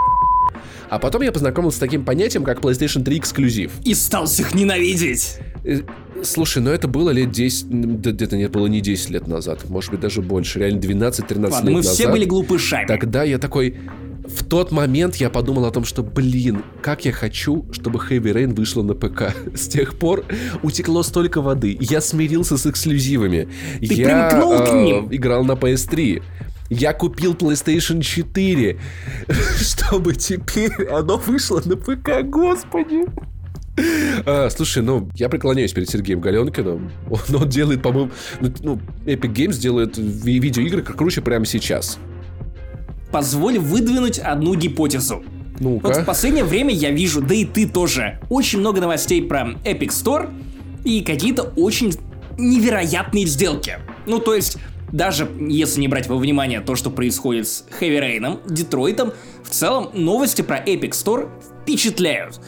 [0.90, 3.72] А потом я познакомился с таким понятием, как PlayStation 3 эксклюзив.
[3.84, 5.38] И стал всех ненавидеть.
[5.64, 5.82] Э,
[6.24, 10.00] слушай, ну это было лет 10, где-то нет, было не 10 лет назад, может быть
[10.00, 11.64] даже больше, реально 12-13 лет назад.
[11.66, 12.88] мы все были глупышами.
[12.88, 13.76] Тогда я такой,
[14.28, 18.54] в тот момент я подумал о том, что, блин, как я хочу, чтобы Heavy Rain
[18.54, 19.34] вышла на ПК.
[19.56, 20.26] С тех пор
[20.64, 21.78] утекло столько воды.
[21.80, 23.48] Я смирился с эксклюзивами.
[23.80, 25.10] Ты я примкнул к ним.
[25.10, 26.22] Э, играл на PS3.
[26.70, 28.80] Я купил PlayStation 4,
[29.62, 33.06] чтобы теперь оно вышло на ПК, господи.
[34.26, 36.92] А, слушай, ну, я преклоняюсь перед Сергеем Галенкиным.
[37.10, 42.00] Он, он делает, по-моему, ну, ну, Epic Games делает ви- видеоигры как круче прямо сейчас.
[43.12, 45.24] Позволь выдвинуть одну гипотезу.
[45.60, 49.52] ну Вот в последнее время я вижу, да и ты тоже, очень много новостей про
[49.64, 50.30] Epic Store
[50.84, 51.94] и какие-то очень
[52.38, 53.78] невероятные сделки.
[54.06, 54.58] Ну, то есть,
[54.92, 59.90] даже если не брать во внимание то, что происходит с Heavy Rain, Детройтом, в целом
[59.94, 61.30] новости про Epic Store
[61.64, 62.40] впечатляют.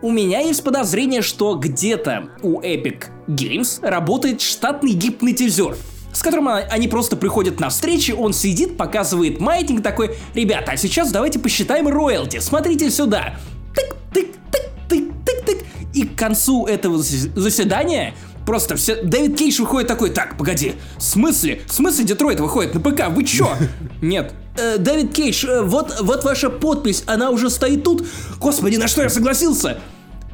[0.00, 5.76] У меня есть подозрение, что где-то у Epic Games работает штатный гипнотизер,
[6.12, 11.10] с которым они просто приходят на встречи, он сидит, показывает маятник такой, ребята, а сейчас
[11.10, 13.36] давайте посчитаем роялти, смотрите сюда.
[13.74, 15.64] Тык-тык-тык-тык-тык-тык.
[15.94, 18.14] И к концу этого заседания
[18.48, 19.02] Просто все...
[19.02, 21.60] Дэвид Кейдж выходит такой, так, погоди, в смысле?
[21.66, 23.08] В смысле Детройт выходит на ПК?
[23.10, 23.54] Вы чё?
[24.00, 24.32] Нет.
[24.56, 28.06] Э, Дэвид Кейдж, э, вот, вот ваша подпись, она уже стоит тут.
[28.40, 29.80] Господи, на что я согласился?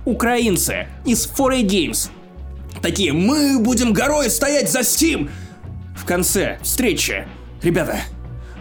[0.04, 2.08] Украинцы из 4A Games.
[2.80, 5.28] Такие, мы будем горой стоять за Steam.
[5.96, 7.26] В конце встречи.
[7.64, 7.98] Ребята,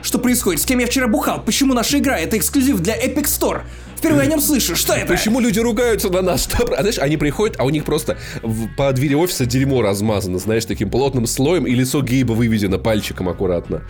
[0.02, 0.62] что происходит?
[0.62, 1.44] С кем я вчера бухал?
[1.44, 3.62] Почему наша игра это эксклюзив для Epic Store?
[4.04, 4.76] Впервые о нем слышу.
[4.76, 5.14] Что это?
[5.14, 6.50] Почему люди ругаются на нас?
[6.60, 10.66] А знаешь, они приходят, а у них просто в, по двери офиса дерьмо размазано, знаешь,
[10.66, 13.84] таким плотным слоем, и лицо Гейба выведено пальчиком аккуратно.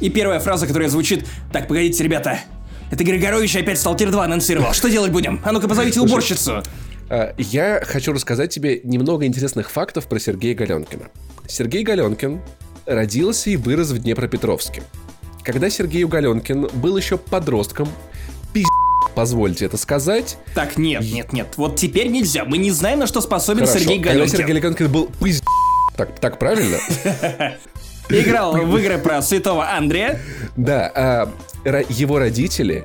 [0.00, 2.40] И первая фраза, которая звучит, так, погодите, ребята,
[2.90, 4.72] это Григорович опять стал тир 2 анонсировал.
[4.72, 5.42] Что делать будем?
[5.44, 6.62] А ну-ка позовите уборщицу.
[7.10, 11.10] А, я хочу рассказать тебе немного интересных фактов про Сергея Галенкина.
[11.46, 12.40] Сергей Галенкин
[12.86, 14.84] родился и вырос в Днепропетровске.
[15.42, 17.90] Когда Сергей Галенкин был еще подростком,
[18.54, 18.87] пиздец
[19.18, 20.38] позвольте это сказать.
[20.54, 21.48] Так, нет, нет, нет.
[21.56, 22.44] Вот теперь нельзя.
[22.44, 23.80] Мы не знаем, на что способен Хорошо.
[23.80, 24.20] Сергей Галенкин.
[24.20, 25.42] Когда Сергей Галенкин был пиздец...
[25.96, 26.76] Так, так правильно?
[28.08, 30.20] Играл в игры про святого Андрея.
[30.56, 31.32] Да, а,
[31.88, 32.84] его родители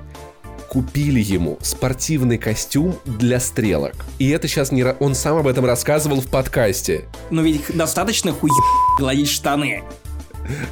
[0.70, 3.94] купили ему спортивный костюм для стрелок.
[4.18, 4.84] И это сейчас не...
[4.84, 7.06] Он сам об этом рассказывал в подкасте.
[7.30, 8.50] Но ведь достаточно хуй
[8.98, 9.84] гладить штаны.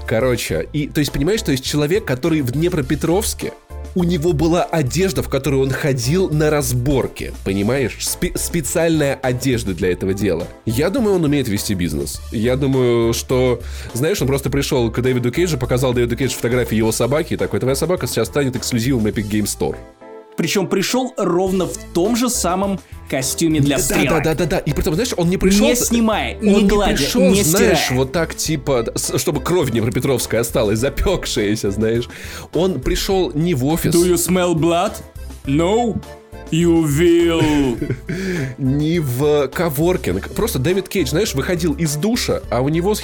[0.07, 3.53] Короче, и то есть понимаешь, то есть человек, который в Днепропетровске
[3.95, 7.97] у него была одежда, в которой он ходил на разборке, понимаешь?
[7.99, 10.47] Спе- специальная одежда для этого дела.
[10.65, 12.21] Я думаю, он умеет вести бизнес.
[12.31, 13.61] Я думаю, что,
[13.93, 17.59] знаешь, он просто пришел к Дэвиду Кейджу, показал Дэвиду Кейджу фотографии его собаки и такой,
[17.59, 19.75] твоя собака сейчас станет эксклюзивом Epic Game Store.
[20.41, 24.23] Причем пришел ровно в том же самом костюме для Да, стрелок.
[24.23, 24.57] да, да, да, да.
[24.57, 25.67] И при этом, знаешь, он не пришел...
[25.67, 27.99] Не снимая, не он гладя, не пришел, не знаешь, стирая.
[27.99, 32.09] вот так, типа, чтобы кровь Днепропетровская осталась, запекшаяся, знаешь.
[32.55, 34.93] Он пришел не в офис, Do you smell blood?
[35.45, 36.01] No?
[36.51, 37.97] You will.
[38.57, 40.29] не в коворкинг.
[40.33, 42.95] Просто Дэвид Кейдж, знаешь, выходил из душа, а у него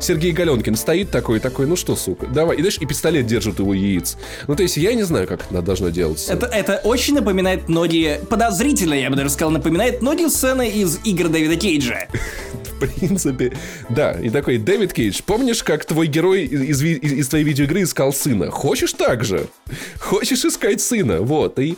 [0.00, 2.56] Сергей Галенкин стоит такой, такой, ну что, сука, давай.
[2.56, 4.16] И знаешь, и пистолет держит его яиц.
[4.48, 6.32] Ну, то есть я не знаю, как это должно делаться.
[6.32, 11.28] Это, это очень напоминает многие, подозрительно, я бы даже сказал, напоминает многие сцены из игр
[11.28, 12.08] Дэвида Кейджа.
[12.78, 13.56] В принципе,
[13.88, 14.12] да.
[14.12, 18.50] И такой, Дэвид Кейдж, помнишь, как твой герой из, из- из твоей видеоигры искал сына?
[18.50, 19.46] Хочешь так же?
[19.98, 21.20] Хочешь искать сына?
[21.22, 21.58] Вот.
[21.58, 21.76] И,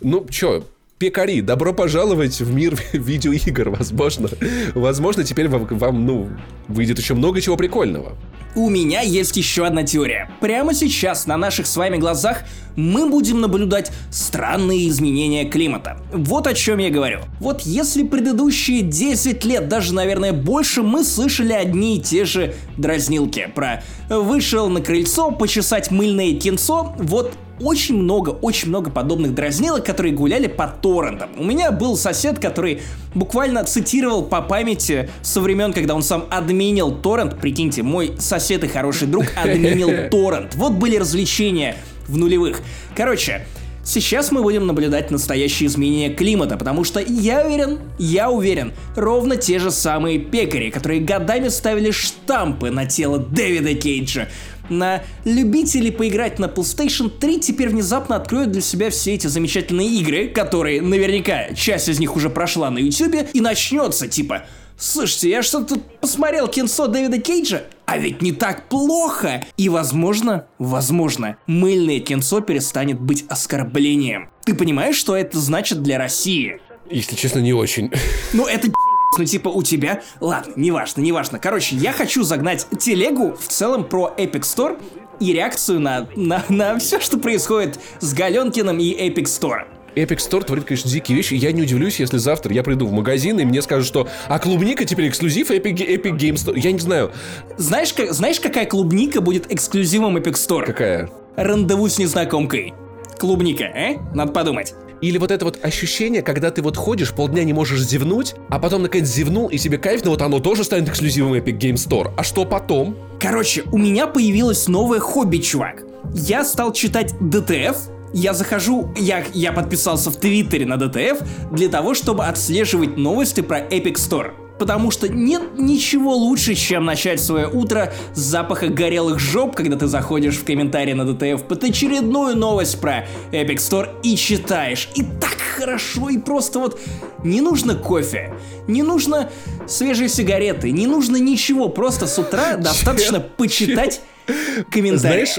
[0.00, 0.64] ну, чё,
[1.00, 4.28] пекари, добро пожаловать в мир видеоигр, возможно.
[4.74, 6.28] Возможно, теперь вам, вам, ну,
[6.68, 8.18] выйдет еще много чего прикольного.
[8.54, 10.30] У меня есть еще одна теория.
[10.40, 12.42] Прямо сейчас на наших с вами глазах
[12.76, 16.02] мы будем наблюдать странные изменения климата.
[16.12, 17.20] Вот о чем я говорю.
[17.38, 23.50] Вот если предыдущие 10 лет, даже, наверное, больше, мы слышали одни и те же дразнилки
[23.54, 30.14] про «вышел на крыльцо почесать мыльное кинцо», вот очень много, очень много подобных дразнилок, которые
[30.14, 31.30] гуляли по торрентам.
[31.36, 32.82] У меня был сосед, который
[33.14, 37.38] буквально цитировал по памяти со времен, когда он сам админил торрент.
[37.40, 40.54] Прикиньте, мой сосед и хороший друг админил торрент.
[40.54, 41.76] Вот были развлечения
[42.08, 42.60] в нулевых.
[42.96, 43.46] Короче,
[43.82, 49.58] Сейчас мы будем наблюдать настоящие изменения климата, потому что я уверен, я уверен, ровно те
[49.58, 54.28] же самые пекари, которые годами ставили штампы на тело Дэвида Кейджа,
[54.70, 60.28] на любителей поиграть на PlayStation 3 теперь внезапно откроют для себя все эти замечательные игры,
[60.28, 64.44] которые наверняка часть из них уже прошла на YouTube, и начнется типа
[64.82, 69.44] Слушайте, я что-то посмотрел кинцо Дэвида Кейджа, а ведь не так плохо.
[69.58, 74.30] И возможно, возможно, мыльное кинцо перестанет быть оскорблением.
[74.46, 76.62] Ты понимаешь, что это значит для России?
[76.90, 77.92] Если честно, не очень.
[78.32, 78.68] Ну это
[79.18, 80.02] ну типа у тебя...
[80.20, 81.38] Ладно, неважно, неважно.
[81.38, 84.80] Короче, я хочу загнать телегу в целом про Epic Store
[85.18, 89.64] и реакцию на, на, на все, что происходит с Галенкиным и Epic Store.
[89.96, 91.34] Epic Store творит, конечно, дикие вещи.
[91.34, 94.84] Я не удивлюсь, если завтра я приду в магазин и мне скажут, что «А клубника
[94.84, 96.58] теперь эксклюзив Epic, Epic Game Store».
[96.58, 97.10] Я не знаю,
[97.56, 100.64] Знаешь, как, знаешь, какая клубника будет эксклюзивом Epic Store?
[100.64, 101.10] какая.
[101.36, 102.72] Рандеву с незнакомкой.
[103.18, 103.96] Клубника, э?
[104.14, 104.74] Надо подумать.
[105.00, 108.82] Или вот это вот ощущение, когда ты вот ходишь, полдня не можешь зевнуть, а потом
[108.82, 112.12] наконец зевнул, и тебе кайф, но вот оно тоже станет эксклюзивом Epic Game Store.
[112.16, 112.96] А что потом?
[113.18, 115.84] Короче, у меня появилось новое хобби, чувак.
[116.14, 117.76] Я стал читать DTF,
[118.12, 121.20] я захожу, я, я подписался в Твиттере на DTF
[121.52, 124.32] для того, чтобы отслеживать новости про Epic Store.
[124.60, 129.86] Потому что нет ничего лучше, чем начать свое утро с запаха горелых жоп, когда ты
[129.86, 134.90] заходишь в комментарии на DTF под очередную новость про Epic Store и читаешь.
[134.96, 136.78] И так хорошо, и просто вот
[137.24, 138.34] не нужно кофе,
[138.68, 139.30] не нужно
[139.66, 144.02] свежие сигареты, не нужно ничего, просто с утра достаточно почитать
[144.70, 145.24] комментарии.
[145.24, 145.38] Знаешь,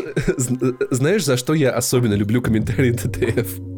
[0.89, 3.70] знаешь, за что я особенно люблю комментарии ДТФ?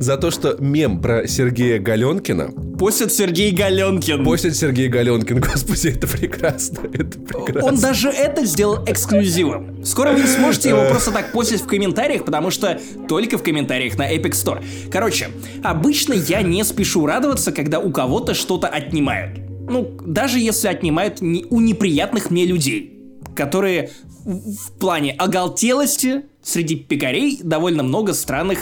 [0.00, 4.24] За то, что мем про Сергея Галенкина Постит Сергей Галенкин.
[4.24, 5.40] постит Сергей Галенкин.
[5.40, 7.64] Господи, это прекрасно, это прекрасно.
[7.66, 9.84] Он даже это сделал эксклюзивом.
[9.84, 13.98] Скоро вы не сможете его просто так постить в комментариях, потому что только в комментариях
[13.98, 14.64] на Epic Store.
[14.90, 15.28] Короче,
[15.62, 19.38] обычно я не спешу радоваться, когда у кого-то что-то отнимают.
[19.68, 22.98] Ну, даже если отнимают у неприятных мне людей,
[23.36, 23.90] которые
[24.24, 28.60] в плане оголтелости среди пекарей довольно много странных,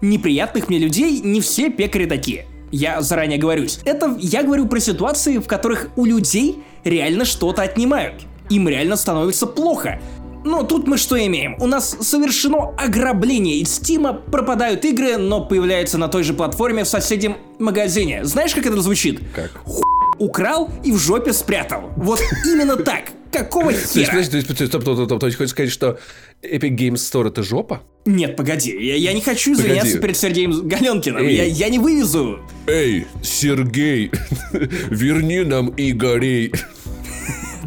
[0.00, 2.46] неприятных мне людей, не все пекари такие.
[2.70, 3.80] Я заранее говорюсь.
[3.84, 8.22] Это я говорю про ситуации, в которых у людей реально что-то отнимают.
[8.50, 10.00] Им реально становится плохо.
[10.44, 11.56] Но тут мы что имеем?
[11.60, 16.88] У нас совершено ограбление из Стима, пропадают игры, но появляются на той же платформе в
[16.88, 18.24] соседнем магазине.
[18.24, 19.20] Знаешь, как это звучит?
[19.34, 19.50] Как?
[20.18, 21.92] Украл и в жопе спрятал.
[21.96, 23.04] Вот именно так.
[23.30, 24.06] Какого То есть, хера?
[24.10, 25.98] подожди, то есть, стоп, стоп, стоп, стоп, то есть, хочешь сказать, что
[26.42, 27.82] Epic Games Store это жопа?
[28.06, 30.00] Нет, погоди, я, я не хочу извиняться Погоди.
[30.00, 31.22] перед Сергеем Галенкиным.
[31.22, 31.36] Эй.
[31.36, 32.38] Я, я не вывезу.
[32.66, 34.10] Эй, Сергей,
[34.90, 36.52] верни нам Игорей.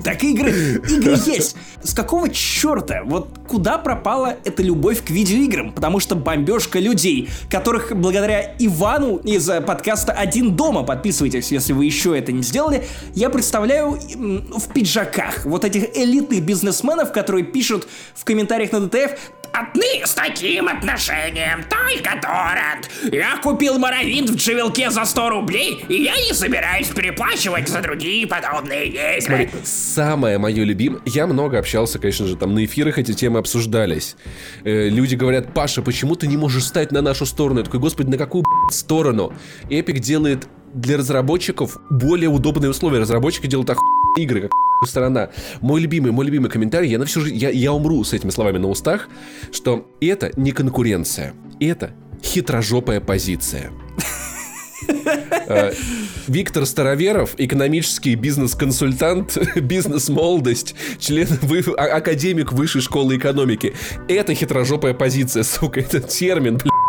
[0.03, 1.55] Так игры, игры есть.
[1.83, 3.01] С какого черта?
[3.05, 5.71] Вот куда пропала эта любовь к видеоиграм?
[5.71, 11.85] Потому что бомбежка людей, которых благодаря Ивану из э, подкаста «Один дома», подписывайтесь, если вы
[11.85, 18.23] еще это не сделали, я представляю в пиджаках вот этих элитных бизнесменов, которые пишут в
[18.23, 19.11] комментариях на ДТФ
[19.53, 22.89] Отныне с таким отношением, только торрент.
[23.11, 28.27] Я купил Моровинт в Джевелке за 100 рублей, и я не собираюсь переплачивать за другие
[28.27, 29.21] подобные игры.
[29.21, 31.01] Смотри, самое мое любимое...
[31.05, 34.15] Я много общался, конечно же, там на эфирах эти темы обсуждались.
[34.63, 37.59] Э, люди говорят, Паша, почему ты не можешь стать на нашу сторону?
[37.59, 39.33] Я такой, господи, на какую сторону?
[39.69, 42.99] Эпик делает для разработчиков более удобные условия.
[42.99, 43.81] Разработчики делают оху...
[44.17, 44.51] игры, как
[44.87, 45.29] сторона.
[45.61, 48.57] Мой любимый, мой любимый комментарий, я на всю жизнь, я, я умру с этими словами
[48.57, 49.09] на устах,
[49.51, 51.91] что это не конкуренция, это
[52.23, 53.71] хитрожопая позиция.
[55.47, 55.71] Э,
[56.27, 63.73] Виктор Староверов, экономический бизнес-консультант, бизнес-молодость, член, вы, а- академик высшей школы экономики.
[64.07, 66.80] Это хитрожопая позиция, сука, этот термин, блядь.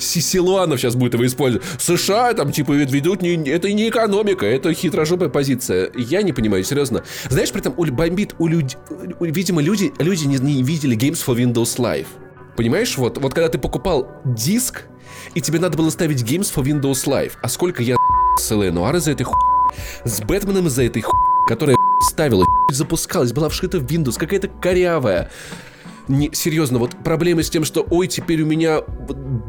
[0.00, 1.66] Силуанов сейчас будет его использовать.
[1.78, 5.90] США там типа ведут не, это не экономика, это хитрожопая позиция.
[5.96, 7.04] Я не понимаю, серьезно.
[7.28, 8.78] Знаешь, при этом бомбит у людей,
[9.20, 12.06] видимо, люди, люди не, не видели Games for Windows Live.
[12.56, 14.84] Понимаешь, вот, вот когда ты покупал диск,
[15.34, 17.96] и тебе надо было ставить Games for Windows Live, а сколько я
[18.38, 18.70] с Л.А.
[18.70, 19.34] Нуар из-за этой ху...
[20.04, 21.12] с Бэтменом из-за этой ху...
[21.48, 25.30] которая ставила, запускалась, была вшита в Windows, какая-то корявая.
[26.08, 28.80] Не, серьезно, вот проблемы с тем, что ой, теперь у меня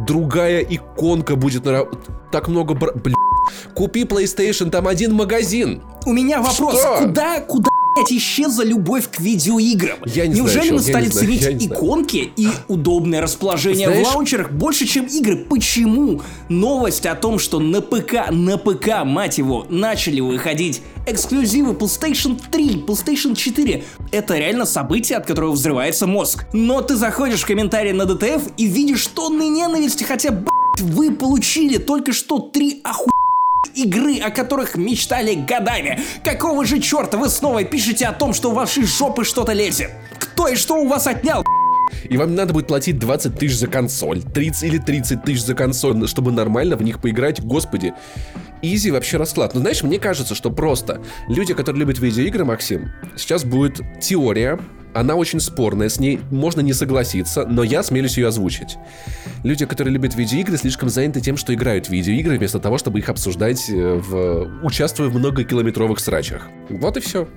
[0.08, 1.86] другая иконка будет на
[2.32, 2.92] так много бра...
[2.94, 3.16] Блин.
[3.74, 5.84] Купи PlayStation, там один магазин.
[6.06, 6.98] У меня вопрос, Что?
[7.02, 10.00] куда, куда блять, исчезла любовь к видеоиграм?
[10.06, 14.08] Я не Неужели знаю, мы стали ценить иконки и удобное расположение Знаешь...
[14.08, 15.38] в лаунчерах больше, чем игры?
[15.50, 22.40] Почему новость о том, что на ПК, на ПК, мать его, начали выходить эксклюзивы PlayStation
[22.52, 26.46] 3, PlayStation 4, это реально событие, от которого взрывается мозг.
[26.54, 31.78] Но ты заходишь в комментарии на ДТФ и видишь тонны ненависти, хотя, блять, вы получили
[31.78, 33.10] только что три оху
[33.74, 36.00] игры, о которых мечтали годами.
[36.24, 39.92] Какого же черта вы снова пишете о том, что в вашей жопы что-то лезет?
[40.20, 41.44] Кто и что у вас отнял?
[42.10, 46.08] И вам надо будет платить 20 тысяч за консоль, 30 или 30 тысяч за консоль,
[46.08, 47.94] чтобы нормально в них поиграть, господи.
[48.62, 49.54] Изи вообще расклад.
[49.54, 54.60] Но знаешь, мне кажется, что просто люди, которые любят видеоигры, Максим, сейчас будет теория,
[54.94, 58.78] она очень спорная, с ней можно не согласиться, но я смелюсь ее озвучить.
[59.44, 63.10] Люди, которые любят видеоигры, слишком заняты тем, что играют в видеоигры, вместо того, чтобы их
[63.10, 64.66] обсуждать, э, в...
[64.66, 66.48] участвуя в многокилометровых срачах.
[66.70, 67.28] Вот и все.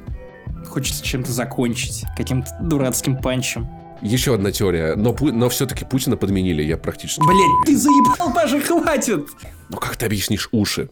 [0.67, 3.69] Хочется чем-то закончить, каким-то дурацким панчем.
[4.03, 7.21] Еще одна теория, но, но все-таки Путина подменили, я практически...
[7.21, 9.29] Блять, ты заебал, Паша, хватит!
[9.71, 10.91] Ну как ты объяснишь уши?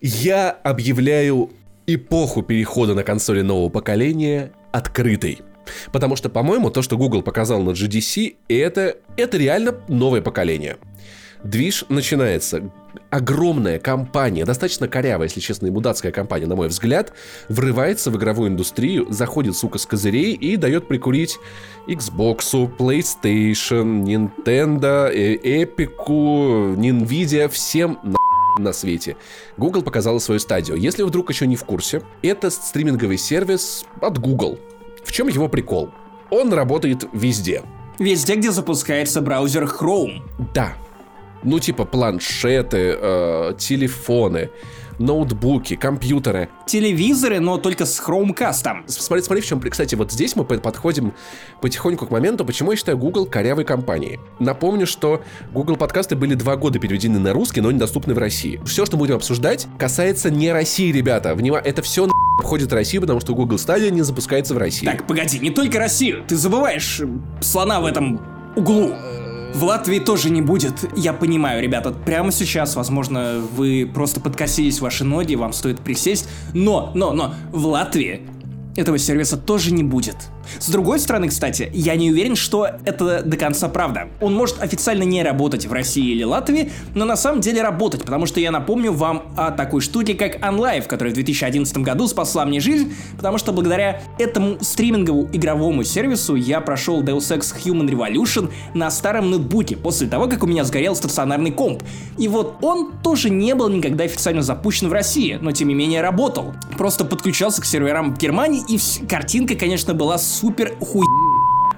[0.00, 1.50] Я объявляю
[1.94, 5.40] эпоху перехода на консоли нового поколения открытой.
[5.92, 10.78] Потому что, по-моему, то, что Google показал на GDC, это, это реально новое поколение.
[11.42, 12.70] Движ начинается.
[13.08, 17.12] Огромная компания, достаточно корявая, если честно, и мудацкая компания, на мой взгляд,
[17.48, 21.38] врывается в игровую индустрию, заходит, сука, с козырей и дает прикурить
[21.88, 28.19] Xbox, PlayStation, Nintendo, Epic, Nvidia, всем на
[28.58, 29.16] на свете.
[29.56, 30.76] Google показала свою стадию.
[30.76, 34.58] Если вы вдруг еще не в курсе, это стриминговый сервис от Google.
[35.04, 35.90] В чем его прикол?
[36.30, 37.62] Он работает везде.
[37.98, 40.22] Везде, где запускается браузер Chrome.
[40.54, 40.74] Да.
[41.42, 44.50] Ну, типа планшеты, э, телефоны,
[45.00, 46.48] ноутбуки, компьютеры.
[46.66, 48.84] Телевизоры, но только с Chromecast.
[48.86, 49.60] Смотри, смотри, в чем...
[49.60, 51.14] Кстати, вот здесь мы подходим
[51.60, 54.20] потихоньку к моменту, почему я считаю Google корявой компанией.
[54.38, 58.60] Напомню, что Google подкасты были два года переведены на русский, но недоступны в России.
[58.64, 61.34] Все, что будем обсуждать, касается не России, ребята.
[61.34, 62.08] Внимание, это все
[62.42, 64.86] входит в Россию, потому что Google Stadia не запускается в России.
[64.86, 66.24] Так, погоди, не только Россию.
[66.28, 67.00] Ты забываешь
[67.40, 68.20] слона в этом
[68.54, 68.94] углу.
[69.54, 70.74] В Латвии тоже не будет.
[70.96, 76.28] Я понимаю, ребята, прямо сейчас, возможно, вы просто подкосились ваши ноги, вам стоит присесть.
[76.54, 78.22] Но, но, но, в Латвии
[78.76, 80.16] этого сервиса тоже не будет.
[80.58, 84.08] С другой стороны, кстати, я не уверен, что это до конца правда.
[84.20, 88.26] Он может официально не работать в России или Латвии, но на самом деле работать, потому
[88.26, 92.60] что я напомню вам о такой штуке, как OnLive, которая в 2011 году спасла мне
[92.60, 98.90] жизнь, потому что благодаря этому стриминговому игровому сервису я прошел Deus Ex Human Revolution на
[98.90, 101.82] старом ноутбуке после того, как у меня сгорел стационарный комп.
[102.18, 106.02] И вот он тоже не был никогда официально запущен в России, но тем не менее
[106.02, 106.54] работал.
[106.76, 111.04] Просто подключался к серверам в Германии, и картинка, конечно, была супер хуй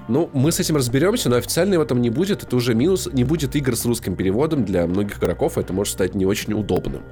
[0.09, 2.43] ну, мы с этим разберемся, но официально в этом не будет.
[2.43, 3.07] Это уже минус.
[3.11, 5.57] Не будет игр с русским переводом для многих игроков.
[5.57, 7.03] Это может стать не очень удобным.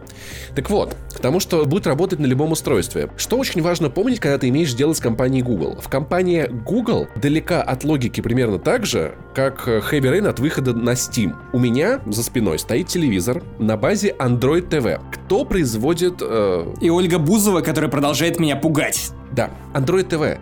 [0.55, 3.09] Так вот, к тому, что будет работать на любом устройстве.
[3.15, 5.79] Что очень важно помнить, когда ты имеешь дело с компанией Google.
[5.79, 10.91] В компании Google далека от логики примерно так же, как Heavy Rain от выхода на
[10.91, 11.33] Steam.
[11.53, 14.99] У меня за спиной стоит телевизор на базе Android TV.
[15.13, 16.15] Кто производит...
[16.21, 16.65] Э...
[16.81, 19.11] И Ольга Бузова, которая продолжает меня пугать.
[19.31, 20.39] Да, Android TV.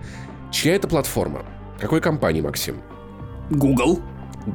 [0.52, 1.46] Чья это платформа?
[1.80, 2.78] Какой компании, Максим?
[3.50, 4.00] Google.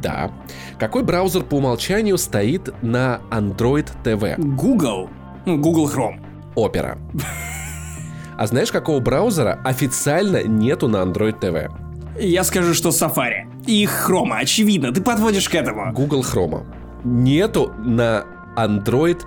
[0.03, 0.31] Да.
[0.79, 4.37] Какой браузер по умолчанию стоит на Android TV?
[4.39, 5.09] Google.
[5.47, 6.21] Ну, Google Chrome.
[6.57, 6.99] Opera.
[8.37, 11.71] А знаешь, какого браузера официально нету на Android TV?
[12.19, 13.47] Я скажу, что Safari.
[13.67, 15.92] И Chrome, очевидно, ты подводишь к этому.
[15.92, 16.65] Google Chrome.
[17.05, 18.25] Нету на
[18.57, 19.21] Android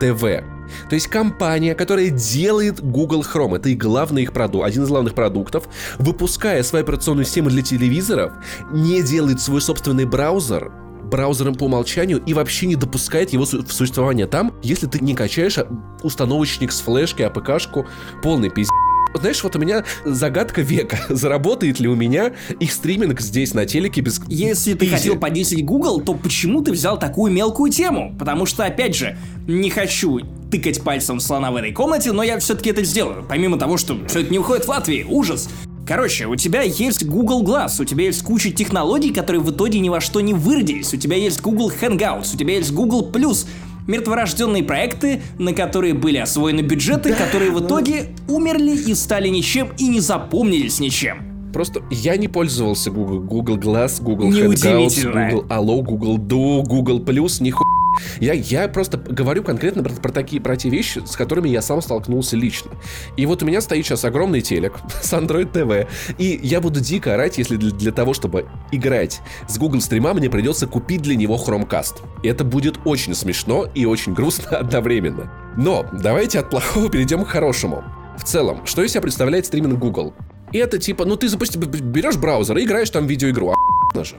[0.00, 0.44] TV.
[0.88, 5.14] То есть компания, которая делает Google Chrome, это и главный их продукт, один из главных
[5.14, 5.68] продуктов,
[5.98, 8.32] выпуская свою операционную систему для телевизоров,
[8.72, 10.72] не делает свой собственный браузер,
[11.04, 14.26] браузером по умолчанию и вообще не допускает его в существование.
[14.26, 15.58] Там, если ты не качаешь
[16.02, 17.86] установочник с флешки, АПКшку,
[18.22, 18.70] полный пиздец
[19.18, 20.98] знаешь, вот у меня загадка века.
[21.08, 24.20] Заработает ли у меня их стриминг здесь на телеке без...
[24.28, 28.14] Если ты хотел подесить Google, то почему ты взял такую мелкую тему?
[28.18, 32.70] Потому что, опять же, не хочу тыкать пальцем слона в этой комнате, но я все-таки
[32.70, 33.24] это сделаю.
[33.28, 35.04] Помимо того, что все это не уходит в Латвии.
[35.08, 35.48] Ужас.
[35.86, 39.90] Короче, у тебя есть Google Glass, у тебя есть куча технологий, которые в итоге ни
[39.90, 43.46] во что не выродились, у тебя есть Google Hangouts, у тебя есть Google Plus,
[43.86, 49.70] мертворожденные проекты, на которые были освоены бюджеты, да, которые в итоге умерли и стали ничем
[49.78, 51.50] и не запомнились ничем.
[51.52, 57.40] Просто я не пользовался Google, Google Glass, Google Hangouts, Google Allo, Google Duo, Google Plus,
[57.40, 57.73] нихуя
[58.20, 61.82] я, я просто говорю конкретно про, про такие про те вещи, с которыми я сам
[61.82, 62.70] столкнулся лично.
[63.16, 65.88] И вот у меня стоит сейчас огромный телек с Android TV,
[66.18, 70.30] и я буду дико орать, если для, для того, чтобы играть с Google стрима, мне
[70.30, 72.02] придется купить для него Chromecast.
[72.22, 75.30] И это будет очень смешно и очень грустно одновременно.
[75.56, 77.84] Но давайте от плохого перейдем к хорошему.
[78.16, 80.14] В целом, что из себя представляет стриминг Google?
[80.52, 83.50] Это типа, ну ты запусти, берешь браузер и играешь там видеоигру.
[83.50, 84.16] Охуенно же,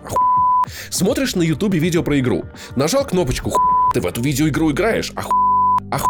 [0.89, 2.45] Смотришь на ютубе видео про игру.
[2.76, 3.53] Нажал кнопочку,
[3.93, 5.32] ты в эту видеоигру играешь, оху...
[5.91, 6.07] оху...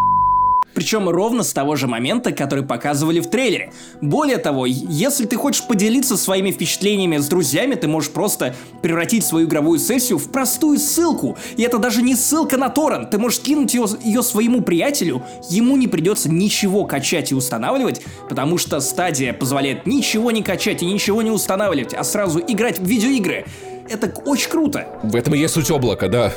[0.75, 3.71] Причем ровно с того же момента, который показывали в трейлере.
[4.01, 9.47] Более того, если ты хочешь поделиться своими впечатлениями с друзьями, ты можешь просто превратить свою
[9.47, 11.37] игровую сессию в простую ссылку.
[11.55, 13.09] И это даже не ссылка на торрент.
[13.09, 18.57] Ты можешь кинуть ее, ее своему приятелю, ему не придется ничего качать и устанавливать, потому
[18.57, 23.45] что стадия позволяет ничего не качать и ничего не устанавливать, а сразу играть в видеоигры.
[23.89, 24.87] Это очень круто.
[25.03, 26.31] В этом и есть суть облака, да.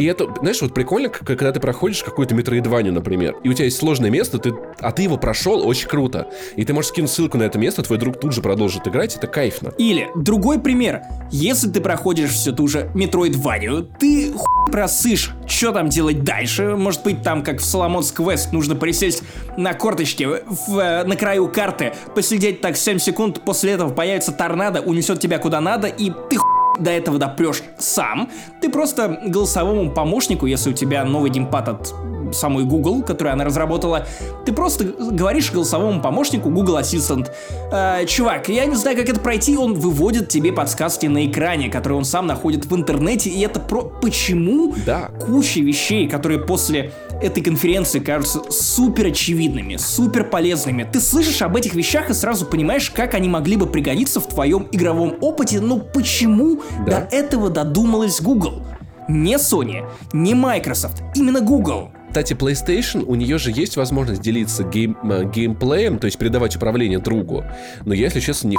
[0.00, 3.76] И это, знаешь, вот прикольно, когда ты проходишь какую-то метроидванию, например, и у тебя есть
[3.76, 6.30] сложное место, ты, а ты его прошел, очень круто.
[6.56, 9.26] И ты можешь скинуть ссылку на это место, твой друг тут же продолжит играть, это
[9.26, 9.74] кайфно.
[9.76, 11.02] Или, другой пример.
[11.30, 16.76] Если ты проходишь все ту же метроидванию, ты хуй просышь, что там делать дальше.
[16.76, 19.22] Может быть, там, как в Соломонс Квест, нужно присесть
[19.58, 24.80] на корточке в, э, на краю карты, посидеть так 7 секунд, после этого появится торнадо,
[24.80, 26.49] унесет тебя куда надо, и ты хуй
[26.80, 28.28] до этого допрешь сам,
[28.60, 31.94] ты просто голосовому помощнику, если у тебя новый геймпад от
[32.32, 34.06] самой Google, которую она разработала,
[34.44, 37.28] ты просто говоришь голосовому помощнику Google Assistant,
[37.72, 41.98] э, чувак, я не знаю, как это пройти, он выводит тебе подсказки на экране, которые
[41.98, 43.82] он сам находит в интернете, и это про...
[44.00, 45.10] Почему да.
[45.26, 50.86] куча вещей, которые после этой конференции кажутся супер очевидными, супер полезными.
[50.90, 54.68] Ты слышишь об этих вещах и сразу понимаешь, как они могли бы пригодиться в твоем
[54.72, 57.00] игровом опыте, но почему да.
[57.00, 58.62] до этого додумалась Google?
[59.08, 61.90] Не Sony, не Microsoft, именно Google.
[62.08, 66.98] Кстати, PlayStation, у нее же есть возможность делиться гейм, э, геймплеем, то есть передавать управление
[66.98, 67.44] другу.
[67.84, 68.56] Но я, если честно, не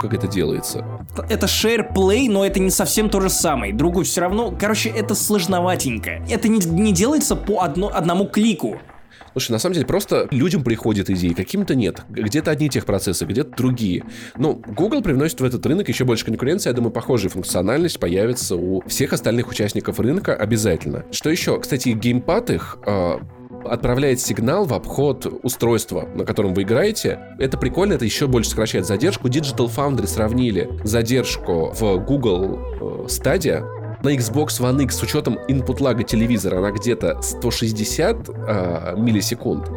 [0.00, 0.84] как это делается.
[1.28, 3.72] Это share play, но это не совсем то же самое.
[3.72, 6.22] Другу все равно, короче, это сложноватенько.
[6.28, 8.78] Это не, не делается по одно, одному клику.
[9.32, 12.02] Слушай, на самом деле просто людям приходят идеи, каким-то нет.
[12.08, 14.04] Где-то одни техпроцессы, где-то другие.
[14.36, 16.68] Ну, Google привносит в этот рынок еще больше конкуренции.
[16.68, 21.04] Я думаю, похожая функциональность появится у всех остальных участников рынка обязательно.
[21.12, 21.60] Что еще?
[21.60, 23.18] Кстати, геймпад их э,
[23.64, 27.20] отправляет сигнал в обход устройства, на котором вы играете.
[27.38, 29.28] Это прикольно, это еще больше сокращает задержку.
[29.28, 33.64] Digital Foundry сравнили задержку в Google э, Stadia
[34.02, 39.70] на Xbox One X с учетом input лага телевизора она где-то 160 э, миллисекунд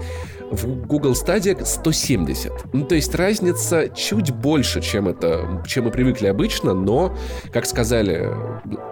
[0.54, 2.74] в Google Stadia 170.
[2.74, 7.16] Ну, то есть разница чуть больше, чем это, чем мы привыкли обычно, но,
[7.51, 8.30] как сказали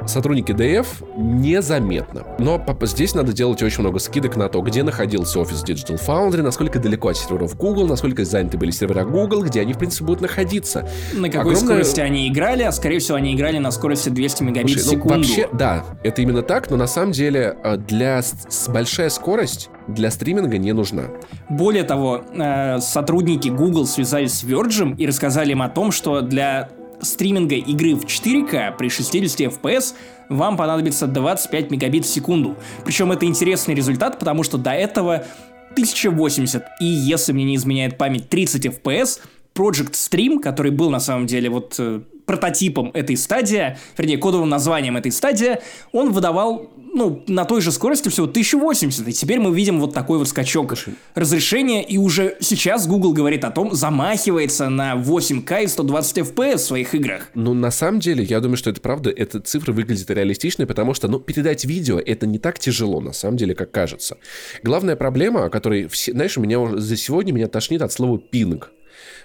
[0.07, 0.88] сотрудники DF,
[1.18, 2.26] незаметно.
[2.39, 6.80] Но здесь надо делать очень много скидок на то, где находился офис Digital Foundry, насколько
[6.80, 10.89] далеко от серверов Google, насколько заняты были сервера Google, где они, в принципе, будут находиться.
[11.14, 11.76] На какой Огромное...
[11.84, 15.16] скорости они играли, а скорее всего они играли на скорости 200 мегабит Слушай, в секунду.
[15.16, 19.70] Ну, вообще, да, это именно так, но на самом деле э, для с большая скорость
[19.88, 21.03] для стриминга не нужна.
[21.49, 26.69] Более того, э, сотрудники Google связались с Virgin и рассказали им о том, что для
[27.01, 29.95] стриминга игры в 4К при 60 FPS
[30.29, 32.55] вам понадобится 25 мегабит в секунду.
[32.86, 35.25] Причем это интересный результат, потому что до этого
[35.71, 39.19] 1080 и, если мне не изменяет память, 30 FPS,
[39.62, 44.97] Project Stream, который был на самом деле вот э, прототипом этой стадии, вернее, кодовым названием
[44.97, 45.57] этой стадии,
[45.91, 50.18] он выдавал, ну, на той же скорости всего 1080, и теперь мы видим вот такой
[50.18, 50.74] вот скачок
[51.14, 56.62] разрешения, и уже сейчас Google говорит о том, замахивается на 8К и 120 FPS в
[56.62, 57.28] своих играх.
[57.36, 61.07] Ну, на самом деле, я думаю, что это правда, эта цифра выглядит реалистичной, потому что,
[61.07, 64.18] ну, передать видео это не так тяжело, на самом деле, как кажется.
[64.64, 68.72] Главная проблема, о которой, все, знаешь, меня за сегодня меня тошнит от слова пинг.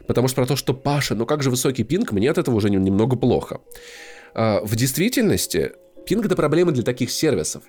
[0.07, 2.70] Потому что про то, что Паша, ну как же высокий пинг, мне от этого уже
[2.70, 3.61] немного плохо.
[4.35, 5.72] А, в действительности,
[6.07, 7.62] пинг это проблема для таких сервисов.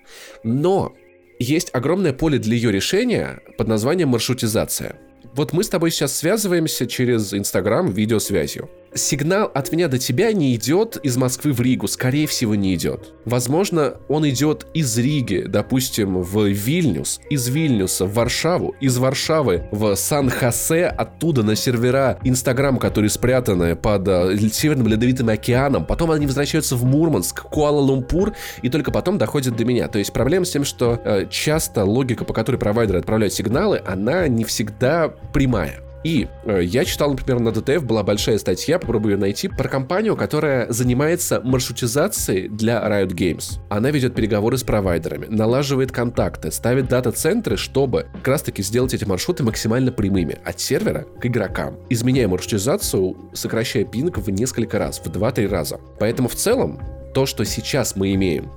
[0.43, 0.93] Но
[1.39, 4.99] есть огромное поле для ее решения под названием маршрутизация.
[5.34, 10.56] Вот мы с тобой сейчас связываемся через Инстаграм видеосвязью сигнал от меня до тебя не
[10.56, 13.14] идет из Москвы в Ригу, скорее всего не идет.
[13.26, 19.95] Возможно, он идет из Риги, допустим, в Вильнюс, из Вильнюса в Варшаву, из Варшавы в
[19.95, 26.76] Сан-Хосе, оттуда на сервера Инстаграм, которые спрятаны под э, Северным Ледовитым океаном, потом они возвращаются
[26.76, 29.88] в Мурманск, Куала-Лумпур, и только потом доходят до меня.
[29.88, 34.28] То есть проблема с тем, что э, часто логика, по которой провайдеры отправляют сигналы, она
[34.28, 35.86] не всегда прямая.
[36.08, 40.16] И э, я читал, например, на DTF была большая статья, попробую ее найти, про компанию,
[40.16, 43.60] которая занимается маршрутизацией для Riot Games.
[43.68, 49.43] Она ведет переговоры с провайдерами, налаживает контакты, ставит дата-центры, чтобы как раз-таки сделать эти маршруты
[49.43, 55.49] максимально прямыми от сервера к игрокам, изменяя маршрутизацию, сокращая пинг в несколько раз, в 2-3
[55.49, 55.78] раза.
[55.99, 56.80] Поэтому в целом,
[57.14, 58.49] то, что сейчас мы имеем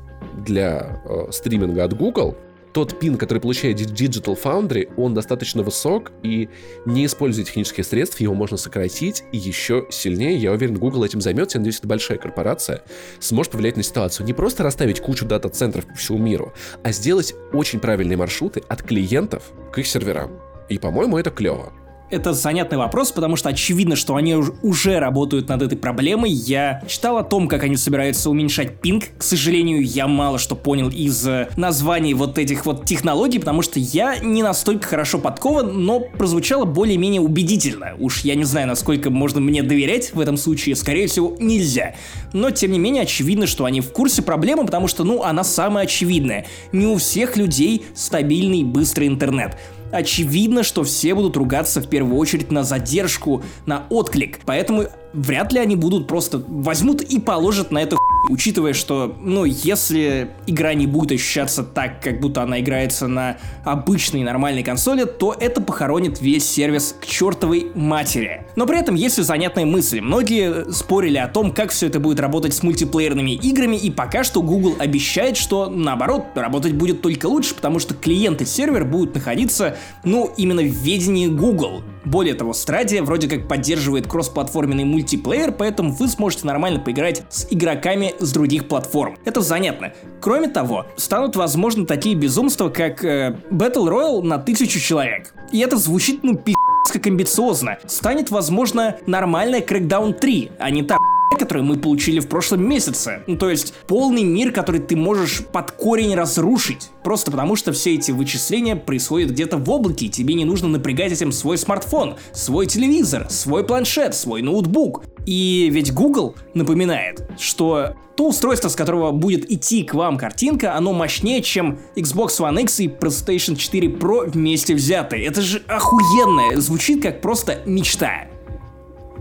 [0.47, 2.37] для э, стриминга от Google,
[2.73, 6.49] тот пин, который получает Digital Foundry, он достаточно высок, и
[6.87, 10.37] не используя технических средств, его можно сократить еще сильнее.
[10.37, 11.59] Я уверен, Google этим займется.
[11.59, 12.83] Я надеюсь, это большая корпорация
[13.19, 14.27] сможет повлиять на ситуацию.
[14.27, 16.53] Не просто расставить кучу дата-центров по всему миру,
[16.83, 20.41] а сделать очень правильные маршруты от клиентов к их серверам.
[20.69, 21.73] И, по-моему, это клево
[22.11, 26.31] это занятный вопрос, потому что очевидно, что они уже работают над этой проблемой.
[26.31, 29.05] Я читал о том, как они собираются уменьшать пинг.
[29.17, 33.79] К сожалению, я мало что понял из э, названий вот этих вот технологий, потому что
[33.79, 37.95] я не настолько хорошо подкован, но прозвучало более-менее убедительно.
[37.99, 41.95] Уж я не знаю, насколько можно мне доверять в этом случае, скорее всего, нельзя.
[42.33, 45.85] Но, тем не менее, очевидно, что они в курсе проблемы, потому что, ну, она самая
[45.85, 46.47] очевидная.
[46.73, 49.57] Не у всех людей стабильный быстрый интернет
[49.93, 54.41] очевидно, что все будут ругаться в первую очередь на задержку, на отклик.
[54.45, 57.97] Поэтому вряд ли они будут просто возьмут и положат на это
[58.29, 64.23] учитывая, что, ну, если игра не будет ощущаться так, как будто она играется на обычной
[64.23, 68.47] нормальной консоли, то это похоронит весь сервис к чертовой матери.
[68.57, 70.01] Но при этом есть и занятные мысли.
[70.01, 74.43] Многие спорили о том, как все это будет работать с мультиплеерными играми, и пока что
[74.43, 79.77] Google обещает, что, наоборот, работать будет только лучше, потому что клиент и сервер будут находиться,
[80.05, 81.83] ну, именно в ведении Google.
[82.05, 88.15] Более того, Stadia вроде как поддерживает кроссплатформенный мультиплеер, поэтому вы сможете нормально поиграть с игроками
[88.19, 89.19] с других платформ.
[89.25, 89.93] Это занятно.
[90.21, 95.35] Кроме того, станут возможны такие безумства, как э, Battle Royale на тысячу человек.
[95.53, 96.55] И это звучит, ну, пи***
[96.93, 97.79] как амбициозно.
[97.87, 100.97] Станет, возможно, нормальная Crackdown 3, а не та
[101.39, 103.23] которые мы получили в прошлом месяце.
[103.27, 106.91] Ну, то есть полный мир, который ты можешь под корень разрушить.
[107.03, 111.13] Просто потому, что все эти вычисления происходят где-то в облаке, и тебе не нужно напрягать
[111.13, 115.05] этим свой смартфон, свой телевизор, свой планшет, свой ноутбук.
[115.27, 120.93] И ведь Google напоминает, что то устройство, с которого будет идти к вам картинка, оно
[120.93, 125.25] мощнее, чем Xbox One X и PlayStation 4 Pro вместе взятые.
[125.25, 128.27] Это же охуенно, звучит как просто мечта.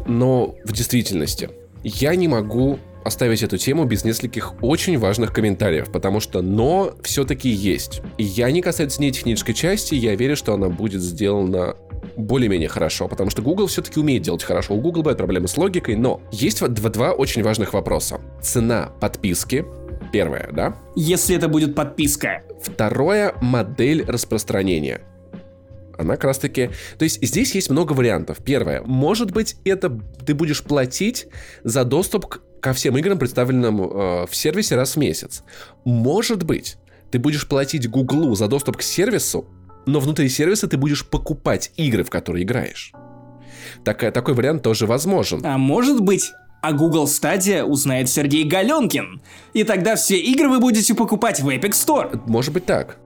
[0.05, 1.49] Но в действительности,
[1.83, 7.49] я не могу оставить эту тему без нескольких очень важных комментариев, потому что «но» все-таки
[7.49, 8.01] есть.
[8.17, 11.75] И я не касается не технической части, я верю, что она будет сделана
[12.17, 14.73] более-менее хорошо, потому что Google все-таки умеет делать хорошо.
[14.73, 18.19] У Google бывают проблемы с логикой, но есть два, два очень важных вопроса.
[18.41, 19.65] Цена подписки,
[20.11, 20.75] первое, да?
[20.95, 22.43] Если это будет подписка.
[22.61, 25.01] Второе, модель распространения
[25.99, 26.69] она как раз таки...
[26.97, 28.37] То есть здесь есть много вариантов.
[28.43, 29.89] Первое, может быть, это
[30.25, 31.27] ты будешь платить
[31.63, 35.43] за доступ к, ко всем играм, представленным э, в сервисе раз в месяц.
[35.83, 36.77] Может быть,
[37.11, 39.47] ты будешь платить Гуглу за доступ к сервису,
[39.85, 42.93] но внутри сервиса ты будешь покупать игры, в которые играешь.
[43.83, 45.45] Так, такой вариант тоже возможен.
[45.45, 46.31] А может быть,
[46.61, 49.21] а Google Stadia узнает Сергей Галенкин.
[49.53, 52.21] И тогда все игры вы будете покупать в Epic Store.
[52.25, 52.97] Может быть так.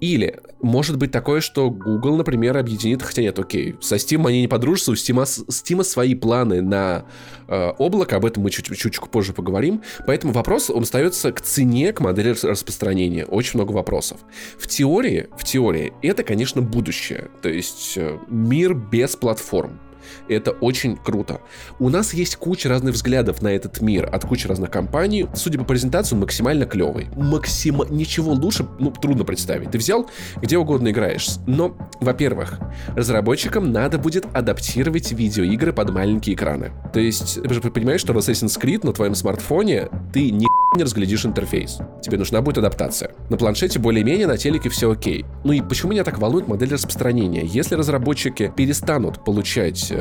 [0.00, 4.48] Или может быть такое, что Google, например, объединит, хотя нет, окей, со Steam они не
[4.48, 7.04] подружатся, у Steam, свои планы на
[7.48, 11.92] э, облако, об этом мы чуть, чуть позже поговорим, поэтому вопрос, он остается к цене,
[11.92, 14.20] к модели распространения, очень много вопросов.
[14.58, 19.80] В теории, в теории, это, конечно, будущее, то есть э, мир без платформ,
[20.28, 21.40] это очень круто.
[21.78, 25.26] У нас есть куча разных взглядов на этот мир от кучи разных компаний.
[25.34, 27.08] Судя по презентации, он максимально клевый.
[27.16, 27.82] Максим...
[27.90, 29.70] Ничего лучше, ну, трудно представить.
[29.70, 31.36] Ты взял, где угодно играешь.
[31.46, 32.58] Но, во-первых,
[32.94, 36.72] разработчикам надо будет адаптировать видеоигры под маленькие экраны.
[36.92, 40.84] То есть, ты же понимаешь, что в Assassin's Creed на твоем смартфоне ты ни не
[40.84, 41.78] разглядишь интерфейс.
[42.00, 43.12] Тебе нужна будет адаптация.
[43.28, 45.24] На планшете более-менее, на телеке все окей.
[45.44, 47.44] Ну и почему меня так волнует модель распространения?
[47.44, 49.92] Если разработчики перестанут получать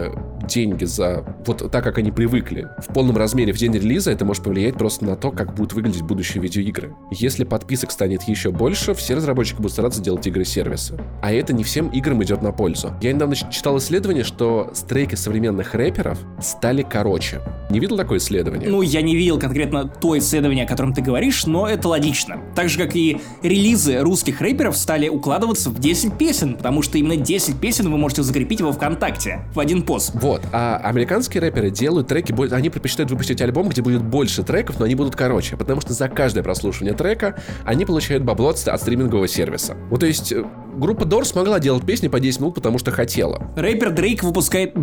[0.48, 4.44] деньги за вот так, как они привыкли, в полном размере в день релиза, это может
[4.44, 6.96] повлиять просто на то, как будут выглядеть будущие видеоигры.
[7.12, 10.98] Если подписок станет еще больше, все разработчики будут стараться делать игры-сервисы.
[11.22, 12.94] А это не всем играм идет на пользу.
[13.02, 17.42] Я недавно читал исследование, что стреки современных рэперов стали короче.
[17.70, 18.70] Не видел такое исследование?
[18.70, 22.42] Ну, я не видел конкретно то исследование, о котором ты говоришь, но это логично.
[22.56, 27.16] Так же, как и релизы русских рэперов стали укладываться в 10 песен, потому что именно
[27.16, 29.91] 10 песен вы можете закрепить во ВКонтакте в один пост.
[30.14, 34.86] Вот, а американские рэперы делают треки, они предпочитают выпустить альбом, где будет больше треков, но
[34.86, 37.36] они будут короче, потому что за каждое прослушивание трека
[37.66, 39.76] они получают бабло от, от стримингового сервиса.
[39.90, 40.44] Вот, то есть, э,
[40.76, 43.52] группа Дор смогла делать песни по 10 минут, потому что хотела.
[43.56, 44.76] Рэпер Дрейк выпускает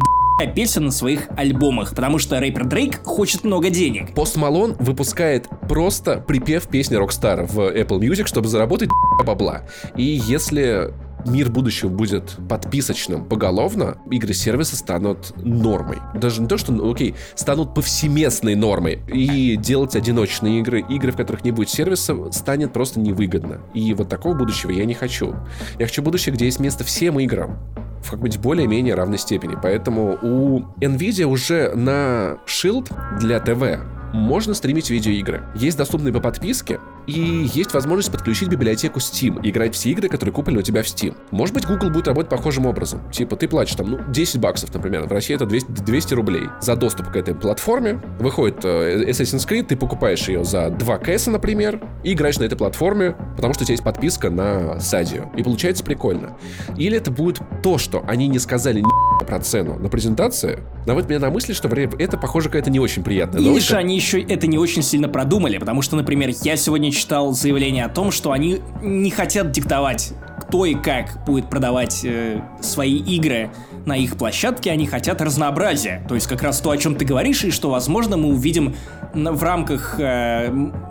[0.55, 4.15] песен на своих альбомах, потому что рэпер Дрейк хочет много денег.
[4.15, 8.91] Пост Малон выпускает просто припев песни Rockstar в Apple Music, чтобы заработать
[9.25, 9.63] бабла.
[9.97, 10.93] И если
[11.29, 15.99] мир будущего будет подписочным поголовно, игры-сервисы станут нормой.
[16.15, 19.01] Даже не то, что, ну, окей, станут повсеместной нормой.
[19.13, 23.61] И делать одиночные игры, игры, в которых не будет сервиса, станет просто невыгодно.
[23.75, 25.35] И вот такого будущего я не хочу.
[25.79, 27.59] Я хочу будущее, где есть место всем играм
[28.03, 29.57] в какой-нибудь более-менее равной степени.
[29.61, 33.81] Поэтому у Nvidia уже на Shield для ТВ
[34.13, 35.43] можно стримить видеоигры.
[35.55, 40.33] Есть доступные по подписке, и есть возможность подключить библиотеку Steam и играть все игры, которые
[40.35, 41.17] куплены у тебя в Steam.
[41.31, 43.01] Может быть, Google будет работать похожим образом.
[43.11, 46.77] Типа, ты платишь там, ну, 10 баксов, например, в России это 200, 200 рублей за
[46.77, 48.03] доступ к этой платформе.
[48.21, 52.59] Выходит э, Assassin's Creed, ты покупаешь ее за 2 кэса, например, и играешь на этой
[52.59, 55.33] платформе, потому что у тебя есть подписка на Садию.
[55.35, 56.37] И получается прикольно.
[56.77, 61.21] Или это будет то, что они не сказали ни про цену на презентации, наводит меня
[61.21, 63.67] на мысли, что это, похоже, какая-то не очень приятная новость.
[63.67, 67.33] Или же они еще это не очень сильно продумали, потому что, например, я сегодня читал
[67.33, 72.97] заявление о том, что они не хотят диктовать, кто и как будет продавать э, свои
[72.99, 73.51] игры
[73.87, 76.05] на их площадке, они хотят разнообразия.
[76.09, 78.75] То есть как раз то, о чем ты говоришь, и что, возможно, мы увидим
[79.15, 80.51] в рамках э,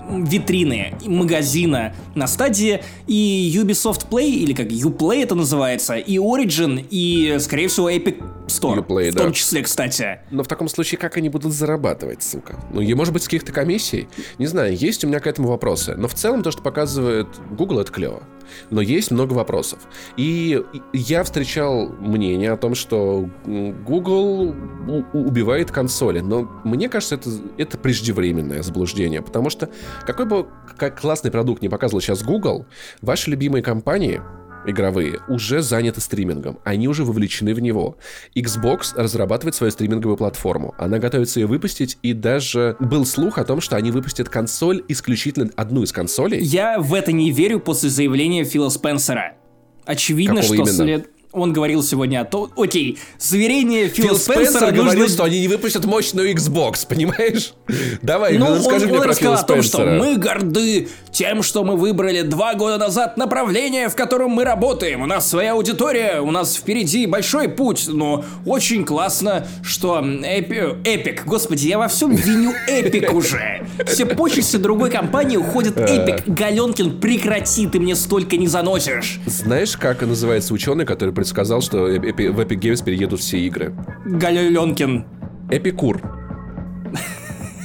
[0.10, 7.38] витрины магазина на стадии и Ubisoft Play, или как Uplay это называется, и Origin, и,
[7.40, 8.86] скорее всего, Epic Store.
[8.86, 10.20] Uplay, в том числе, кстати.
[10.32, 12.60] Но в таком случае, как они будут зарабатывать, сука?
[12.72, 14.08] Ну, и, может быть, с каких-то комиссий?
[14.38, 15.96] Не знаю, есть у меня к этому вопросы.
[15.96, 18.24] Но в целом то, что показывает Google, это клево.
[18.70, 19.80] Но есть много вопросов.
[20.16, 20.62] И
[20.94, 24.56] я встречал мнение о том, что Google
[25.14, 26.20] убивает консоли.
[26.20, 29.22] Но мне кажется, это, это преждевременное заблуждение.
[29.22, 29.70] Потому что
[30.06, 30.48] какой бы
[30.78, 32.66] как классный продукт не показывал сейчас Google,
[33.02, 34.22] ваши любимые компании
[34.66, 36.60] игровые уже заняты стримингом.
[36.64, 37.98] Они уже вовлечены в него.
[38.36, 40.76] Xbox разрабатывает свою стриминговую платформу.
[40.78, 45.50] Она готовится ее выпустить, и даже был слух о том, что они выпустят консоль, исключительно
[45.56, 46.42] одну из консолей.
[46.42, 49.36] Я в это не верю после заявления Фила Спенсера.
[49.86, 50.84] Очевидно, Какого что именно?
[50.84, 52.52] след он говорил сегодня о том...
[52.56, 54.84] Окей, заверение Фила Фил Спенсера Спенсер нужно...
[54.84, 57.54] говорил, что они не выпустят мощную Xbox, понимаешь?
[58.02, 59.54] Давай, ну, скажи он, мне он про Фила Спенсера.
[59.54, 64.32] о том, что мы горды тем, что мы выбрали два года назад направление, в котором
[64.32, 65.02] мы работаем.
[65.02, 70.78] У нас своя аудитория, у нас впереди большой путь, но очень классно, что Эпи...
[70.88, 73.68] Эпик, господи, я во всем виню Эпик уже.
[73.86, 76.28] Все почести другой компании уходят Эпик.
[76.28, 79.20] Галенкин, прекрати, ты мне столько не заносишь.
[79.26, 83.74] Знаешь, как называется ученый, который предсказал, что в Epic Games переедут все игры.
[84.06, 85.06] Галенкин.
[85.50, 86.00] Эпикур.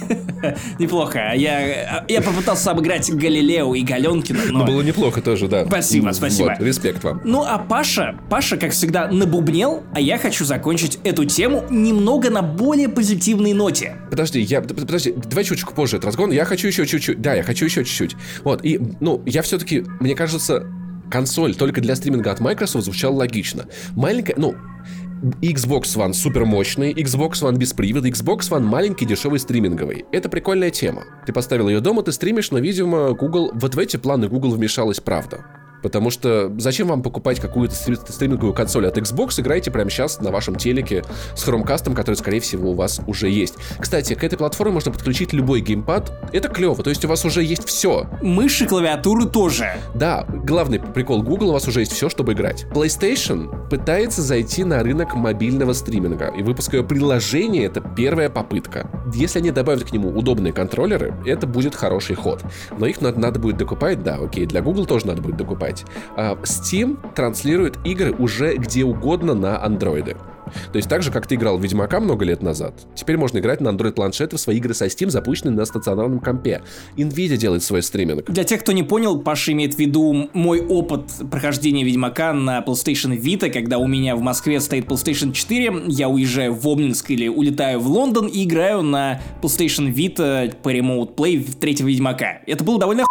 [0.79, 1.33] Неплохо.
[1.35, 4.59] Я, я попытался обыграть Галилео и Галенкина, но...
[4.59, 5.65] Ну, было неплохо тоже, да.
[5.67, 6.55] Спасибо, спасибо.
[6.57, 7.21] Вот, респект вам.
[7.23, 12.41] Ну, а Паша, Паша, как всегда, набубнел, а я хочу закончить эту тему немного на
[12.41, 13.97] более позитивной ноте.
[14.09, 16.31] Подожди, я, подожди, давай чуть-чуть позже этот разгон.
[16.31, 17.21] Я хочу еще чуть-чуть.
[17.21, 18.15] Да, я хочу еще чуть-чуть.
[18.43, 20.65] Вот, и, ну, я все-таки, мне кажется,
[21.13, 23.65] консоль только для стриминга от Microsoft звучало логично.
[23.95, 24.55] Маленькая, ну,
[25.41, 30.05] Xbox One супер мощный, Xbox One без привода, Xbox One маленький, дешевый, стриминговый.
[30.11, 31.03] Это прикольная тема.
[31.27, 33.51] Ты поставил ее дома, ты стримишь, но, видимо, Google...
[33.53, 35.45] Вот в эти планы Google вмешалась правда.
[35.83, 39.39] Потому что зачем вам покупать какую-то стриминговую консоль от Xbox?
[39.39, 41.03] Играйте прямо сейчас на вашем телеке
[41.35, 43.55] с Chromecast, который, скорее всего, у вас уже есть.
[43.79, 46.11] Кстати, к этой платформе можно подключить любой геймпад.
[46.31, 48.07] Это клево, то есть у вас уже есть все.
[48.21, 49.73] Мышь и клавиатуры тоже.
[49.93, 52.65] Да, главный прикол Google, у вас уже есть все, чтобы играть.
[52.73, 58.89] PlayStation пытается зайти на рынок мобильного стриминга, и выпуская приложение, это первая попытка.
[59.13, 62.41] Если они добавят к нему удобные контроллеры, это будет хороший ход.
[62.77, 65.72] Но их надо, надо будет докупать, да, окей, для Google тоже надо будет докупать.
[66.15, 70.15] А Steam транслирует игры уже где угодно на андроиды.
[70.71, 73.61] То есть так же, как ты играл в Ведьмака много лет назад, теперь можно играть
[73.61, 76.61] на Android-планшеты в свои игры со Steam, запущенные на стационарном компе.
[76.97, 78.29] Nvidia делает свой стриминг.
[78.29, 83.19] Для тех, кто не понял, Паша имеет в виду мой опыт прохождения Ведьмака на PlayStation
[83.19, 87.79] Vita, когда у меня в Москве стоит PlayStation 4, я уезжаю в Обнинск или улетаю
[87.79, 92.41] в Лондон и играю на PlayStation Vita по Remote Play в третьего Ведьмака.
[92.45, 93.05] Это было довольно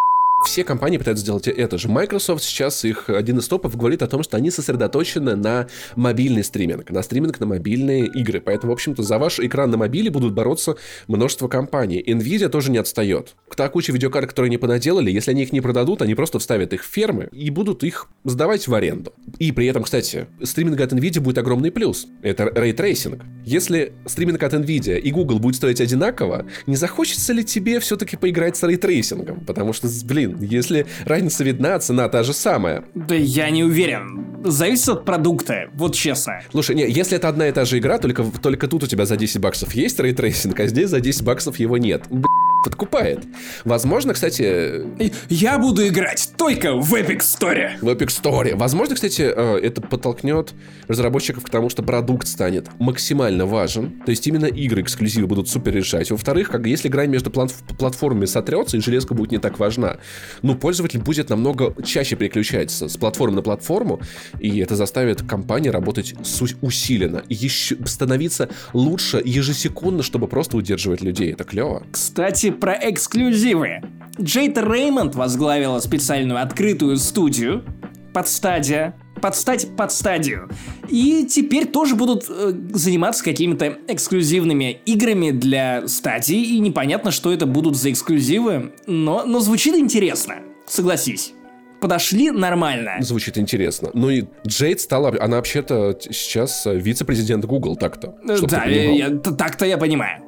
[0.44, 1.88] все компании пытаются сделать это же.
[1.88, 6.90] Microsoft сейчас, их один из топов говорит о том, что они сосредоточены на мобильный стриминг,
[6.90, 8.40] на стриминг на мобильные игры.
[8.40, 10.76] Поэтому, в общем-то, за ваш экран на мобиле будут бороться
[11.08, 12.02] множество компаний.
[12.06, 13.34] Nvidia тоже не отстает.
[13.56, 16.82] Та куча видеокарт, которые они понаделали, если они их не продадут, они просто вставят их
[16.82, 19.12] в фермы и будут их сдавать в аренду.
[19.38, 22.06] И при этом, кстати, стриминг от Nvidia будет огромный плюс.
[22.22, 23.22] Это ray tracing.
[23.44, 28.56] Если стриминг от Nvidia и Google будет стоить одинаково, не захочется ли тебе все-таки поиграть
[28.56, 29.44] с ray tracing ом?
[29.44, 32.84] Потому что, блин, если разница видна, цена та же самая.
[32.94, 34.26] Да я не уверен.
[34.44, 36.40] Зависит от продукта, вот честно.
[36.50, 39.16] Слушай, не, если это одна и та же игра, только, только тут у тебя за
[39.16, 42.02] 10 баксов есть ray tracing, а здесь за 10 баксов его нет.
[42.10, 43.24] Блин подкупает.
[43.64, 44.86] Возможно, кстати...
[45.28, 47.72] Я буду играть только в Epic Store.
[47.80, 48.54] В Epic Store.
[48.56, 50.52] Возможно, кстати, э, это подтолкнет
[50.88, 54.00] разработчиков к тому, что продукт станет максимально важен.
[54.04, 56.10] То есть именно игры эксклюзивы будут супер решать.
[56.10, 59.98] Во-вторых, как если грань между платформами сотрется, и железка будет не так важна,
[60.42, 64.00] ну, пользователь будет намного чаще переключаться с платформы на платформу,
[64.38, 66.14] и это заставит компании работать
[66.60, 67.22] усиленно.
[67.28, 71.32] И еще становиться лучше ежесекундно, чтобы просто удерживать людей.
[71.32, 71.84] Это клево.
[71.90, 73.82] Кстати, про эксклюзивы.
[74.20, 77.64] Джейд Реймонд возглавила специальную открытую студию
[78.12, 80.50] под стадия, подстать под стадию.
[80.88, 87.46] И теперь тоже будут э, заниматься какими-то эксклюзивными играми для стадии, и непонятно, что это
[87.46, 90.36] будут за эксклюзивы, но, но звучит интересно,
[90.66, 91.32] согласись
[91.80, 92.92] подошли нормально.
[93.00, 93.90] Звучит интересно.
[93.92, 98.14] Ну и Джейд стала, она вообще-то сейчас вице-президент Google, так-то.
[98.24, 100.22] Да, я, так-то я понимаю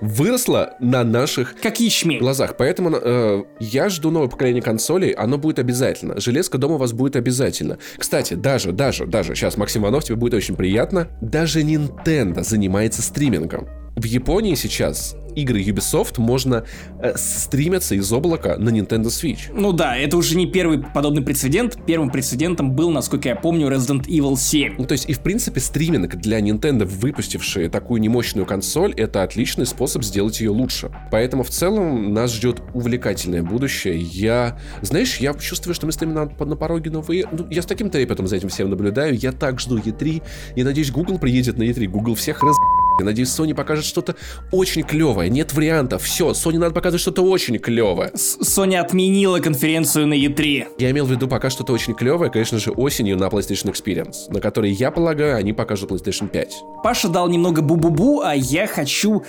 [0.00, 2.18] выросла на наших как ячмень.
[2.18, 2.56] глазах.
[2.56, 6.20] Поэтому э, я жду новое поколение консолей, оно будет обязательно.
[6.20, 7.78] Железка дома у вас будет обязательно.
[7.96, 13.68] Кстати, даже, даже, даже, сейчас, Максим Иванов, тебе будет очень приятно, даже Nintendo занимается стримингом.
[13.96, 16.64] В Японии сейчас игры Ubisoft можно
[17.00, 19.52] э, стримиться из облака на Nintendo Switch.
[19.52, 21.78] Ну да, это уже не первый подобный прецедент.
[21.86, 24.76] Первым прецедентом был, насколько я помню, Resident Evil 7.
[24.78, 29.66] Ну то есть и в принципе стриминг для Nintendo, выпустившие такую немощную консоль, это отличный
[29.66, 30.90] способ сделать ее лучше.
[31.10, 33.98] Поэтому в целом нас ждет увлекательное будущее.
[33.98, 37.26] Я, знаешь, я чувствую, что мы стоим на, на пороге новые...
[37.30, 39.14] Ну, я с таким трепетом за этим всем наблюдаю.
[39.14, 40.22] Я так жду E3.
[40.56, 41.86] И надеюсь, Google приедет на E3.
[41.86, 44.16] Google всех раз я надеюсь, Sony покажет что-то
[44.52, 45.28] очень клевое.
[45.28, 46.02] Нет вариантов.
[46.02, 48.10] Все, Sony надо показывать что-то очень клевое.
[48.14, 50.66] Sony отменила конференцию на E3.
[50.78, 54.40] Я имел в виду пока что-то очень клевое, конечно же, осенью на PlayStation Experience, на
[54.40, 56.62] который, я полагаю, они покажут PlayStation 5.
[56.82, 59.24] Паша дал немного бу-бу-бу, а я хочу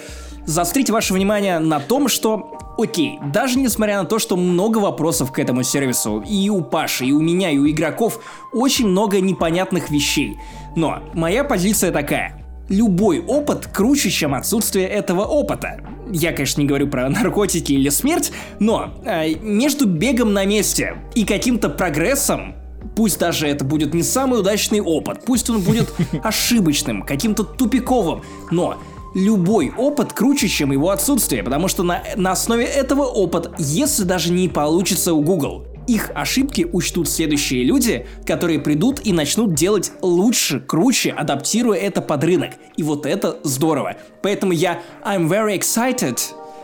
[0.45, 5.38] заострить ваше внимание на том, что Окей, даже несмотря на то, что много вопросов к
[5.38, 10.39] этому сервису, и у Паши, и у меня, и у игроков, очень много непонятных вещей.
[10.76, 12.41] Но моя позиция такая
[12.72, 15.82] любой опыт круче, чем отсутствие этого опыта.
[16.11, 21.26] Я, конечно, не говорю про наркотики или смерть, но э, между бегом на месте и
[21.26, 22.55] каким-то прогрессом
[22.95, 25.93] Пусть даже это будет не самый удачный опыт, пусть он будет
[26.24, 28.78] ошибочным, каким-то тупиковым, но
[29.13, 34.32] любой опыт круче, чем его отсутствие, потому что на, на основе этого опыта, если даже
[34.34, 40.59] не получится у Google, их ошибки учтут следующие люди, которые придут и начнут делать лучше,
[40.59, 42.51] круче, адаптируя это под рынок.
[42.77, 43.97] И вот это здорово.
[44.21, 46.19] Поэтому я I'm very excited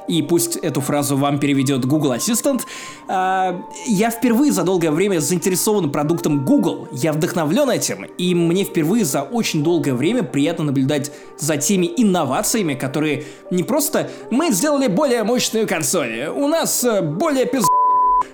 [0.07, 2.61] и пусть эту фразу вам переведет Google Assistant,
[3.09, 9.05] э, я впервые за долгое время заинтересован продуктом Google, я вдохновлен этим, и мне впервые
[9.05, 15.24] за очень долгое время приятно наблюдать за теми инновациями, которые не просто «мы сделали более
[15.24, 17.77] мощную консоль», «у нас э, более пиз Э,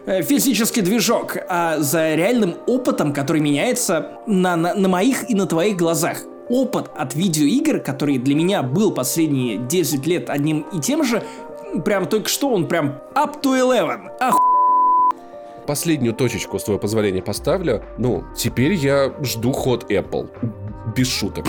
[0.05, 5.77] физический движок, а за реальным опытом, который меняется на, на, на моих и на твоих
[5.77, 6.17] глазах.
[6.49, 11.23] Опыт от видеоигр, который для меня был последние 10 лет одним и тем же,
[11.85, 14.11] прям только что он прям up to 11.
[14.19, 14.35] Ах...
[15.65, 17.83] последнюю точечку, с твоего позволения, поставлю.
[17.97, 20.29] Ну, теперь я жду ход Apple.
[20.95, 21.45] Без шуток.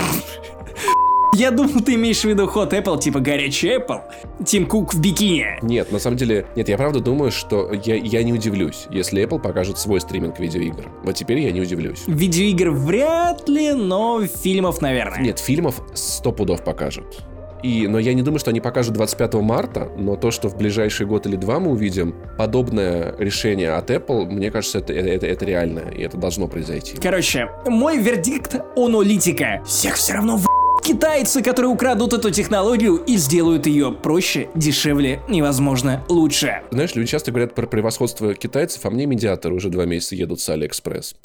[1.34, 4.02] Я думал, ты имеешь в виду ход Apple, типа горячий Apple.
[4.44, 5.58] Тим Кук в бикини.
[5.62, 9.40] Нет, на самом деле, нет, я правда думаю, что я, я не удивлюсь, если Apple
[9.40, 10.88] покажет свой стриминг видеоигр.
[11.02, 12.04] Вот теперь я не удивлюсь.
[12.06, 15.20] Видеоигр вряд ли, но фильмов, наверное.
[15.20, 17.24] Нет, фильмов сто пудов покажут.
[17.64, 21.06] И, но я не думаю, что они покажут 25 марта, но то, что в ближайший
[21.06, 25.90] год или два мы увидим подобное решение от Apple, мне кажется, это, это, это реально,
[25.96, 26.98] и это должно произойти.
[27.02, 29.62] Короче, мой вердикт онолитика.
[29.64, 30.53] Всех все равно в
[30.84, 36.60] китайцы, которые украдут эту технологию и сделают ее проще, дешевле и, возможно, лучше.
[36.70, 40.48] Знаешь, люди часто говорят про превосходство китайцев, а мне медиаторы уже два месяца едут с
[40.48, 41.16] Алиэкспресс.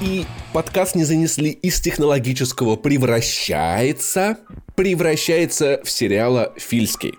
[0.00, 4.38] И подкаст не занесли из технологического превращается,
[4.74, 7.14] превращается в сериала «Фильский».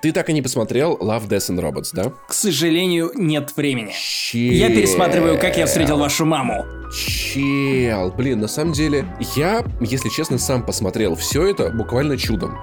[0.00, 2.12] Ты так и не посмотрел Love, Death and Robots, да?
[2.28, 3.92] К сожалению, нет времени.
[3.92, 4.52] Чел.
[4.52, 6.64] Я пересматриваю, как я встретил вашу маму.
[6.92, 12.56] Чел, блин, на самом деле, я, если честно, сам посмотрел все это буквально чудом.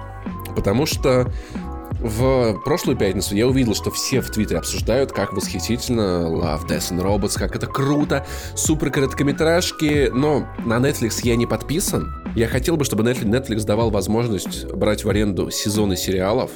[0.54, 1.30] Потому что
[2.00, 7.02] в прошлую пятницу я увидел, что все в Твиттере обсуждают, как восхитительно Love, Death and
[7.02, 12.14] Robots, как это круто, супер короткометражки, но на Netflix я не подписан.
[12.34, 16.50] Я хотел бы, чтобы Netflix давал возможность брать в аренду сезоны сериалов,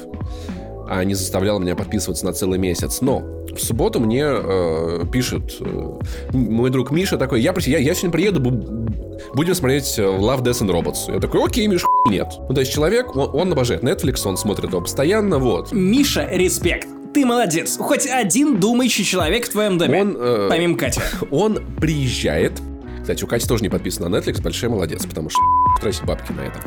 [0.91, 2.99] а не заставлял меня подписываться на целый месяц.
[2.99, 3.21] Но
[3.55, 5.99] в субботу мне э, пишет э,
[6.33, 8.41] мой друг Миша такой, я, я, я сегодня приеду,
[9.33, 11.13] будем смотреть э, Love, Death and Robots.
[11.13, 12.27] Я такой, окей, Миша, нет.
[12.49, 15.71] Ну, то есть человек, он, он обожает Netflix, он смотрит его постоянно, вот.
[15.71, 16.89] Миша, респект.
[17.13, 17.77] Ты молодец.
[17.77, 20.01] Хоть один думающий человек в твоем доме.
[20.01, 20.99] Он, э, помимо Кати.
[21.31, 22.53] Он приезжает.
[23.01, 25.39] Кстати, у Кати тоже не подписана на Netflix, большой молодец, потому что
[25.79, 26.59] тратить бабки на это.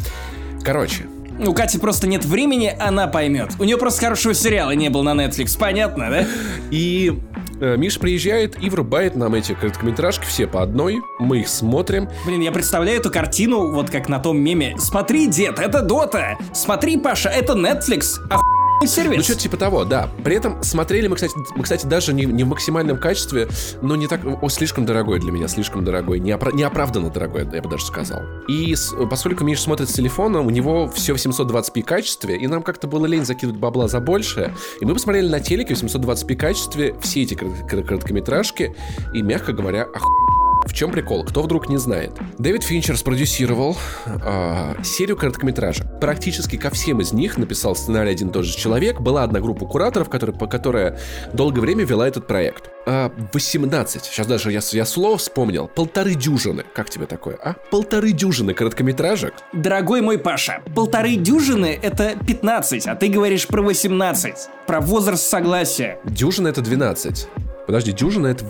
[0.64, 1.04] Короче,
[1.38, 3.52] у Кати просто нет времени, она поймет.
[3.58, 6.26] У нее просто хорошего сериала не было на Netflix, понятно, да?
[6.70, 7.18] И
[7.60, 11.00] э, Миша приезжает и врубает нам эти короткометражки все по одной.
[11.18, 12.08] Мы их смотрим.
[12.26, 14.76] Блин, я представляю эту картину вот как на том меме.
[14.78, 16.36] Смотри, дед, это Дота.
[16.52, 18.20] Смотри, Паша, это Netflix.
[18.30, 18.43] Оху
[18.86, 19.16] сервис.
[19.16, 20.08] Ну, что-то типа того, да.
[20.22, 23.48] При этом смотрели мы, кстати, мы, кстати даже не, не в максимальном качестве,
[23.82, 24.20] но не так...
[24.24, 26.20] О, слишком дорогой для меня, слишком дорогой.
[26.20, 28.22] Неопра- неоправданно дорогой, я бы даже сказал.
[28.48, 32.62] И с, поскольку Миша смотрит с телефона, у него все в 720p качестве, и нам
[32.62, 34.54] как-то было лень закидывать бабла за большее.
[34.80, 38.74] И мы посмотрели на телеке в 720p качестве все эти короткометражки,
[39.12, 41.24] и, мягко говоря, оху в чем прикол?
[41.24, 42.12] Кто вдруг не знает?
[42.38, 45.86] Дэвид Финчер спродюсировал э, серию короткометражек.
[46.00, 49.00] Практически ко всем из них написал сценарий один и тот же человек.
[49.00, 50.98] Была одна группа кураторов, которая, которая
[51.32, 52.70] долгое время вела этот проект.
[52.86, 56.64] А, 18, сейчас даже я, я слово вспомнил, полторы дюжины.
[56.74, 57.54] Как тебе такое, а?
[57.70, 59.34] Полторы дюжины короткометражек.
[59.52, 64.34] Дорогой мой Паша, полторы дюжины это 15, а ты говоришь про 18.
[64.66, 65.98] Про возраст согласия.
[66.04, 67.28] Дюжина это 12.
[67.66, 68.44] Подожди, дюжина это...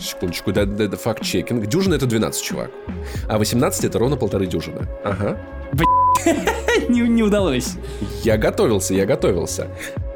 [0.00, 1.66] Секундочку, да, да, да факт-чекинг.
[1.66, 2.70] Дюжина это 12 чувак.
[3.28, 4.86] А 18 это ровно полторы дюжины.
[5.04, 5.38] Ага.
[6.88, 7.74] не, не удалось.
[8.22, 9.68] Я готовился, я готовился.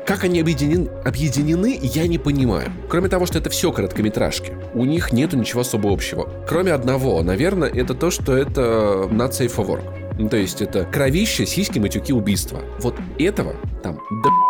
[0.07, 2.73] Как они объединены, объединены, я не понимаю.
[2.89, 4.53] Кроме того, что это все короткометражки.
[4.75, 6.29] У них нету ничего особо общего.
[6.49, 9.85] Кроме одного, наверное, это то, что это not safe for work.
[10.19, 12.61] Ну, то есть это кровище, сиськи, матюки, убийства.
[12.81, 14.50] Вот этого там до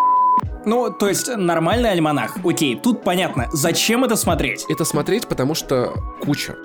[0.65, 2.37] ну, то есть нормальный альманах.
[2.45, 3.49] Окей, тут понятно.
[3.53, 4.65] Зачем это смотреть?
[4.69, 6.57] Это смотреть, потому что куча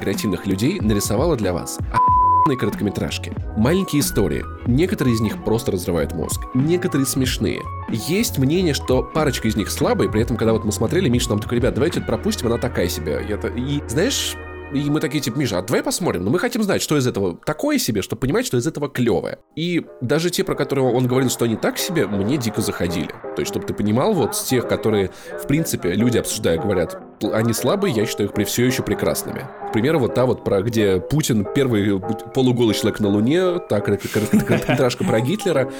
[0.00, 3.32] креативных людей нарисовала для вас охуенные короткометражки.
[3.56, 4.44] Маленькие истории.
[4.66, 6.42] Некоторые из них просто разрывают мозг.
[6.54, 7.60] Некоторые смешные.
[7.88, 11.38] Есть мнение, что парочка из них слабые, при этом, когда вот мы смотрели, Миша нам
[11.38, 13.12] такой, ребят, давайте это пропустим, она такая себе.
[13.28, 13.48] Это...
[13.48, 14.34] И знаешь,
[14.74, 16.24] и мы такие, типа, Миша, а давай посмотрим.
[16.24, 19.38] Но мы хотим знать, что из этого такое себе, чтобы понимать, что из этого клевое.
[19.54, 23.10] И даже те, про которые он говорил, что они так себе, мне дико заходили.
[23.36, 25.10] То есть, чтобы ты понимал, вот с тех, которые,
[25.42, 29.46] в принципе, люди обсуждая, говорят, они слабые, я считаю их при все еще прекрасными.
[29.68, 32.00] К примеру, вот та вот про где Путин первый
[32.34, 35.70] полуголый человек на Луне, так короткометражка про Гитлера.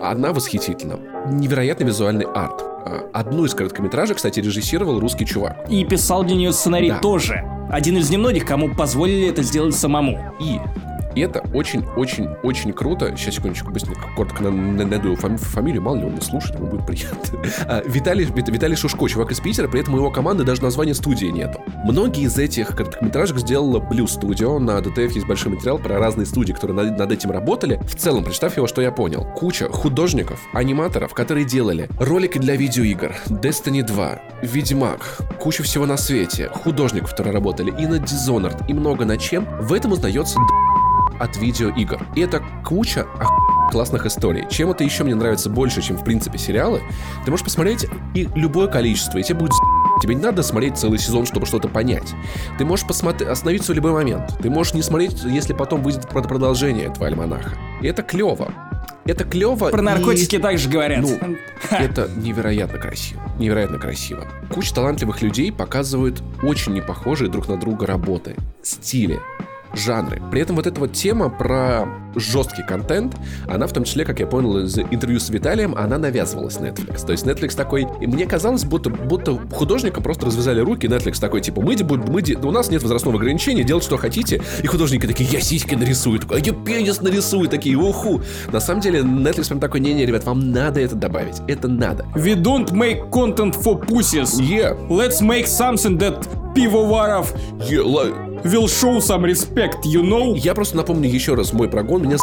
[0.00, 0.98] Она восхитительна.
[1.30, 2.62] Невероятный визуальный арт.
[2.62, 5.66] А, одну из короткометражек, кстати, режиссировал русский чувак.
[5.68, 6.98] И писал для нее сценарий да.
[6.98, 7.44] тоже.
[7.70, 10.18] Один из немногих, кому позволили это сделать самому.
[10.40, 10.58] И
[11.18, 13.12] и это очень-очень-очень круто.
[13.16, 17.18] Сейчас, секундочку, быстренько, коротко найду фами- фамилию, мало ли он не слушает, ему будет приятно.
[17.66, 21.26] А, Виталий, Виталий Шушко, чувак из Питера, при этом у его команды даже названия студии
[21.26, 21.60] нету.
[21.84, 24.58] Многие из этих короткометражек сделала Blue Studio.
[24.58, 27.80] На DTF есть большой материал про разные студии, которые над, над этим работали.
[27.84, 29.26] В целом, представь его, что я понял.
[29.34, 36.48] Куча художников, аниматоров, которые делали ролики для видеоигр, Destiny 2, Ведьмак, куча всего на свете,
[36.48, 39.46] художников, которые работали и над Dishonored, и много над чем.
[39.60, 40.38] В этом узнается
[41.18, 42.06] от видеоигр.
[42.14, 43.70] И это куча ох...
[43.70, 44.46] классных историй.
[44.50, 46.82] Чем это еще мне нравится больше, чем в принципе сериалы,
[47.24, 49.52] ты можешь посмотреть и любое количество, и тебе будет
[50.00, 52.14] Тебе не надо смотреть целый сезон, чтобы что-то понять.
[52.56, 54.38] Ты можешь посмотреть, остановиться в любой момент.
[54.40, 57.56] Ты можешь не смотреть, если потом выйдет продолжение этого альманаха.
[57.82, 58.52] И это клево.
[59.04, 59.70] Это клево.
[59.70, 60.38] Про наркотики и...
[60.38, 61.00] также говорят.
[61.00, 61.18] Ну,
[61.70, 63.22] это невероятно красиво.
[63.38, 64.26] Невероятно красиво.
[64.50, 69.20] Куча талантливых людей показывают очень непохожие друг на друга работы, стили,
[69.78, 70.22] жанры.
[70.30, 73.16] При этом вот эта вот тема про жесткий контент,
[73.46, 77.04] она в том числе, как я понял из интервью с Виталием, она навязывалась Netflix.
[77.04, 81.40] То есть Netflix такой, и мне казалось, будто, будто художникам просто развязали руки, Netflix такой,
[81.40, 85.40] типа, мы, мы, у нас нет возрастного ограничения, делать что хотите, и художники такие, я
[85.40, 88.20] сиськи нарисую, такой, а я пенис нарисую, такие, уху.
[88.52, 92.04] На самом деле Netflix прям такой, не-не, ребят, вам надо это добавить, это надо.
[92.14, 94.38] We don't make content for pussies.
[94.40, 94.76] Yeah.
[94.88, 97.32] Let's make something that пивоваров
[97.68, 100.36] yeah, like will show some respect, you know?
[100.36, 102.02] Я просто напомню еще раз мой прогон.
[102.02, 102.16] Меня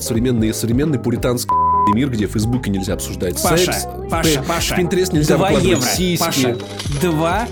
[0.00, 1.52] современный, современный пуританский
[1.94, 3.86] мир, где в Фейсбуке нельзя обсуждать Паша, секс.
[4.10, 4.74] Паша, Паша.
[4.74, 6.24] В Pinterest нельзя 2 выкладывать евро, сиськи.
[6.24, 6.56] Паша,
[7.00, 7.48] 2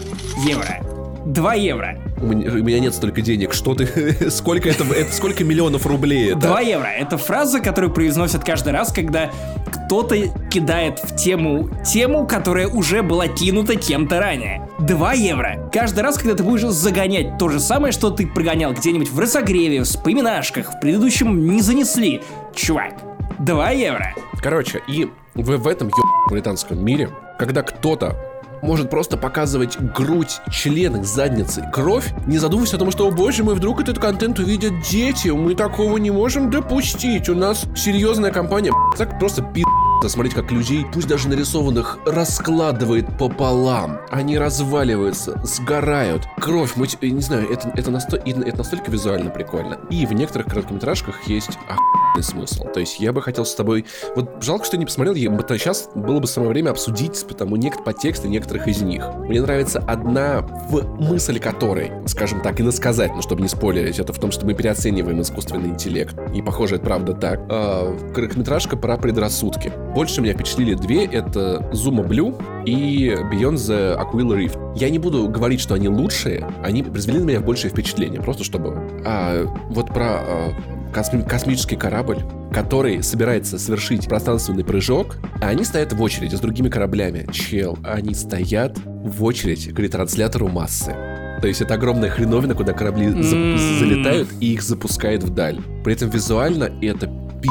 [0.46, 0.89] евро.
[1.26, 1.98] 2 евро.
[2.20, 3.52] У меня, у меня нет столько денег.
[3.52, 3.86] Что ты...
[4.30, 5.12] сколько это, это...
[5.12, 6.40] Сколько миллионов рублей это?
[6.40, 6.86] 2 евро.
[6.86, 9.30] Это фраза, которую произносят каждый раз, когда
[9.70, 10.16] кто-то
[10.50, 14.68] кидает в тему тему, которая уже была кинута кем-то ранее.
[14.80, 15.70] 2 евро.
[15.72, 19.80] Каждый раз, когда ты будешь загонять то же самое, что ты прогонял где-нибудь в разогреве,
[19.80, 22.22] в вспоминашках, в предыдущем не занесли.
[22.54, 22.94] Чувак,
[23.40, 24.14] 2 евро.
[24.42, 26.02] Короче, и в, в этом ё...
[26.30, 28.16] британском мире, когда кто-то
[28.62, 33.54] может просто показывать грудь, члены, задницы, кровь, не задумываясь о том, что, о боже мой,
[33.54, 39.18] вдруг этот контент увидят дети, мы такого не можем допустить, у нас серьезная компания, так
[39.18, 39.64] просто пи***
[40.08, 44.00] смотреть, как людей, пусть даже нарисованных, раскладывает пополам.
[44.10, 46.26] Они разваливаются, сгорают.
[46.38, 48.16] Кровь, мы, не знаю, это, это, насто...
[48.16, 49.78] это настолько визуально прикольно.
[49.90, 52.64] И в некоторых короткометражках есть охуенный смысл.
[52.72, 53.86] То есть я бы хотел с тобой...
[54.16, 55.30] Вот жалко, что не посмотрел, я...
[55.30, 59.04] бы сейчас было бы самое время обсудить, потому некоторые подтексты некоторых из них.
[59.28, 64.12] Мне нравится одна в мысль которой, скажем так, и насказать, но чтобы не спойлерить, это
[64.12, 66.14] в том, что мы переоцениваем искусственный интеллект.
[66.34, 67.40] И похоже, это правда так.
[67.48, 69.72] А, короткометражка про предрассудки.
[69.94, 71.04] Больше меня впечатлили две.
[71.06, 74.58] Это Zuma Blue и Beyond the Aquila Rift.
[74.76, 76.46] Я не буду говорить, что они лучшие.
[76.62, 78.20] Они произвели на меня большее впечатление.
[78.20, 78.76] Просто чтобы...
[79.04, 80.52] А, вот про а,
[80.92, 82.18] косми- космический корабль,
[82.52, 87.26] который собирается совершить пространственный прыжок, а они стоят в очереди с другими кораблями.
[87.32, 90.94] Чел, они стоят в очередь к ретранслятору массы.
[91.40, 95.58] То есть это огромная хреновина, куда корабли за- залетают и их запускает вдаль.
[95.84, 97.48] При этом визуально это пи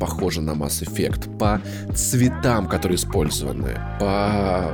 [0.00, 1.36] похоже на Mass Effect.
[1.38, 1.60] По
[1.94, 3.74] цветам, которые использованы.
[3.98, 4.72] По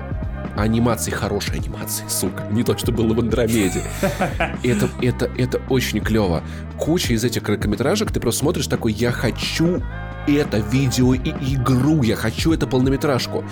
[0.56, 2.46] анимации, хорошей анимации, сука.
[2.50, 3.82] Не то, что было в Андромеде.
[4.62, 6.42] Это, это, это очень клево.
[6.78, 9.82] Куча из этих короткометражек, ты просто смотришь такой, я хочу
[10.26, 13.44] это видео и игру, я хочу это полнометражку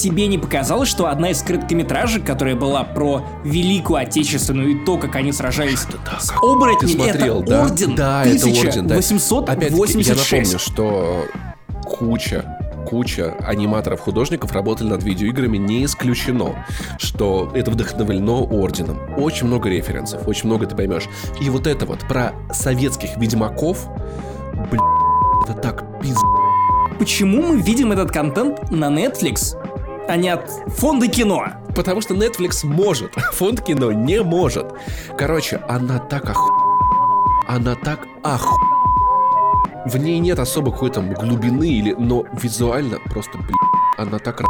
[0.00, 5.14] тебе не показалось, что одна из короткометражек, которая была про Великую Отечественную и то, как
[5.16, 7.62] они сражались да, с оборотнями, смотрел, это да?
[7.64, 8.94] орден Да, это орден, да.
[8.94, 10.08] 1886.
[10.08, 11.26] я напомню, что
[11.84, 12.59] куча
[12.90, 16.66] куча аниматоров-художников работали над видеоиграми, не исключено,
[16.98, 18.98] что это вдохновлено орденом.
[19.16, 21.04] Очень много референсов, очень много ты поймешь.
[21.40, 23.88] И вот это вот про советских ведьмаков,
[24.70, 24.82] блин,
[25.44, 26.16] это так пиз...
[26.98, 29.56] Почему мы видим этот контент на Netflix,
[30.08, 31.46] а не от фонда кино?
[31.76, 34.66] Потому что Netflix может, фонд кино не может.
[35.16, 36.52] Короче, она так оху...
[37.46, 38.79] Она так оху...
[39.86, 43.56] В ней нет особо какой-то глубины, или, но визуально просто, блин,
[43.96, 44.42] она так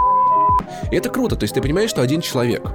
[0.91, 2.67] И это круто, то есть ты понимаешь, что один человек,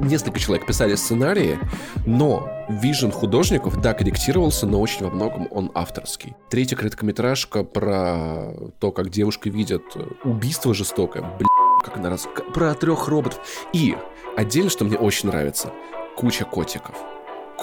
[0.00, 1.58] несколько человек писали сценарии,
[2.06, 6.34] но вижен художников, да, корректировался, но очень во многом он авторский.
[6.48, 9.82] Третья короткометражка про то, как девушка видит
[10.24, 11.48] убийство жестокое, блин,
[11.84, 12.26] как она раз...
[12.54, 13.40] Про трех роботов.
[13.72, 13.94] И
[14.36, 15.70] отдельно, что мне очень нравится,
[16.16, 16.94] куча котиков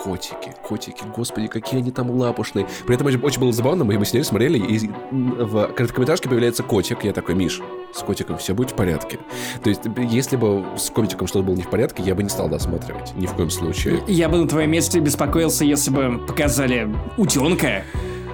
[0.04, 2.68] котики, котики, господи, какие они там лапушные.
[2.86, 7.04] При этом очень было забавно, мы, мы сидели, смотрели, и в короткометражке появляется котик.
[7.04, 7.62] Я такой, Миш,
[7.94, 9.20] с котиком все будет в порядке.
[9.64, 12.48] То есть, если бы с котиком что-то было не в порядке, я бы не стал
[12.48, 13.14] досматривать.
[13.16, 14.02] Ни в коем случае.
[14.08, 17.84] Я бы на твоем месте беспокоился, если бы показали утенка.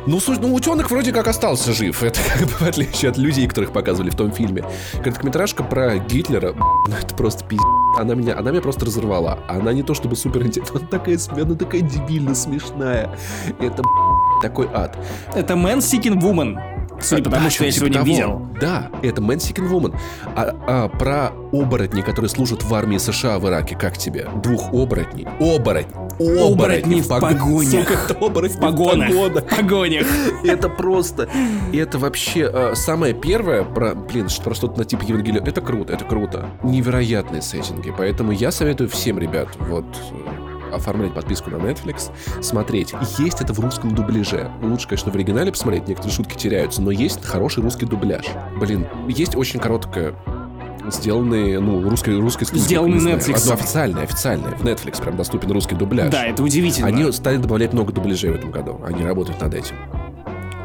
[0.06, 2.04] Ну, слушай, ну утенок вроде как остался жив.
[2.04, 4.66] Это как бы в отличие от людей, которых показывали в том фильме.
[5.02, 7.66] Короткометражка про Гитлера, ну это просто пиздец.
[7.98, 9.40] Она меня, она меня просто разорвала.
[9.48, 13.16] Она не то чтобы супер интересная, она такая, она такая дебильно смешная.
[13.60, 13.84] Это
[14.42, 14.98] такой ад.
[15.36, 16.58] Это Man Seeking Woman.
[17.04, 18.06] Судя по тому, Да, что я типа сегодня того.
[18.08, 18.48] видел.
[18.62, 19.96] Да, это Seeking Woman.
[20.36, 24.28] А, а про оборотней, которые служат в армии США в Ираке, как тебе?
[24.42, 25.28] Двух оборотней.
[25.40, 25.92] Оборотень.
[26.20, 27.88] Оборотни в пог- погонях.
[28.08, 29.10] Сука, оборотни В погонах.
[29.10, 29.44] в погонах.
[29.44, 30.08] В погонях.
[30.44, 31.30] Это просто...
[31.74, 33.94] Это вообще э, самое первое про...
[33.96, 35.42] Блин, что про что-то на типе Евангелия.
[35.44, 36.46] Это круто, это круто.
[36.64, 37.94] Невероятные сеттинги.
[37.98, 42.12] Поэтому я советую всем, ребят, вот э, оформлять подписку на Netflix,
[42.42, 42.94] смотреть.
[43.18, 44.52] Есть это в русском дубляже.
[44.62, 48.26] Лучше, конечно, в оригинале посмотреть, некоторые шутки теряются, но есть хороший русский дубляж.
[48.60, 50.16] Блин, есть очень короткая
[50.90, 53.18] сделанные, ну, русской, русской не знаю.
[53.18, 53.42] Netflix.
[53.42, 54.52] Одно официальное, официальное.
[54.52, 56.12] В Netflix прям доступен русский дубляж.
[56.12, 56.88] Да, это удивительно.
[56.88, 58.82] Они стали добавлять много дубляжей в этом году.
[58.86, 59.76] Они работают над этим.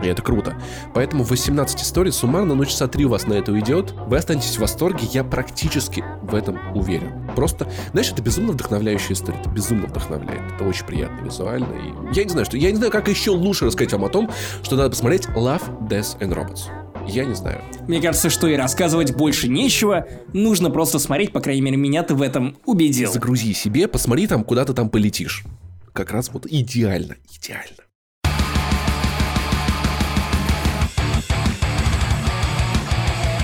[0.02, 0.56] И это круто.
[0.94, 3.94] Поэтому 18 историй суммарно, ну, часа три у вас на это уйдет.
[4.06, 7.28] Вы останетесь в восторге, я практически в этом уверен.
[7.39, 9.39] Просто, знаешь, это безумно вдохновляющая история.
[9.39, 10.43] Это безумно вдохновляет.
[10.57, 11.66] Это очень приятно визуально.
[11.66, 12.57] И я не знаю, что.
[12.57, 14.28] Я не знаю, как еще лучше рассказать вам о том,
[14.64, 16.62] что надо посмотреть Love, Death and Robots.
[17.07, 17.62] Я не знаю.
[17.86, 20.09] Мне кажется, что и рассказывать больше нечего.
[20.32, 23.12] Нужно просто смотреть, по крайней мере, меня ты в этом убедил.
[23.12, 25.45] Загрузи себе, посмотри там, куда ты там полетишь.
[25.93, 27.88] Как раз вот идеально, идеально.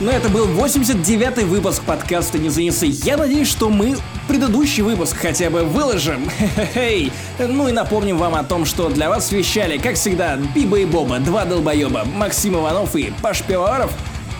[0.00, 2.86] Но это был 89-й выпуск подкаста «Не занесы».
[2.86, 6.28] Я надеюсь, что мы предыдущий выпуск хотя бы выложим.
[6.38, 7.12] Хе-хе-хей.
[7.38, 11.20] Ну и напомним вам о том, что для вас вещали, как всегда, Биба и Боба,
[11.20, 13.92] два долбоеба, Максим Иванов и Паш Пивоваров.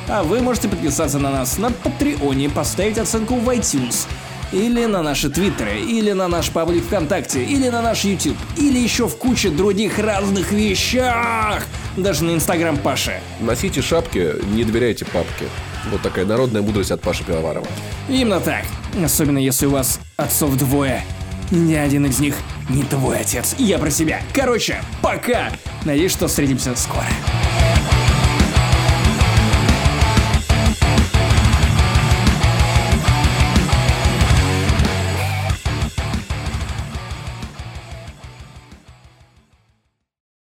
[0.09, 4.09] А вы можете подписаться на нас на Патреоне, поставить оценку в iTunes.
[4.55, 9.09] Или на наши твиттеры, или на наш паблик ВКонтакте, или на наш YouTube, или еще
[9.09, 11.65] в куче других разных вещах.
[11.97, 13.21] Даже на Инстаграм Паши.
[13.41, 15.47] Носите шапки, не доверяйте папке.
[15.91, 17.67] Вот такая народная мудрость от Паши Пивоварова.
[18.09, 18.65] Именно так.
[19.05, 21.05] Особенно если у вас отцов двое.
[21.51, 22.37] Ни один из них
[22.69, 23.57] не твой отец.
[23.59, 24.23] Я про себя.
[24.33, 25.51] Короче, пока.
[25.85, 27.09] Надеюсь, что встретимся скоро.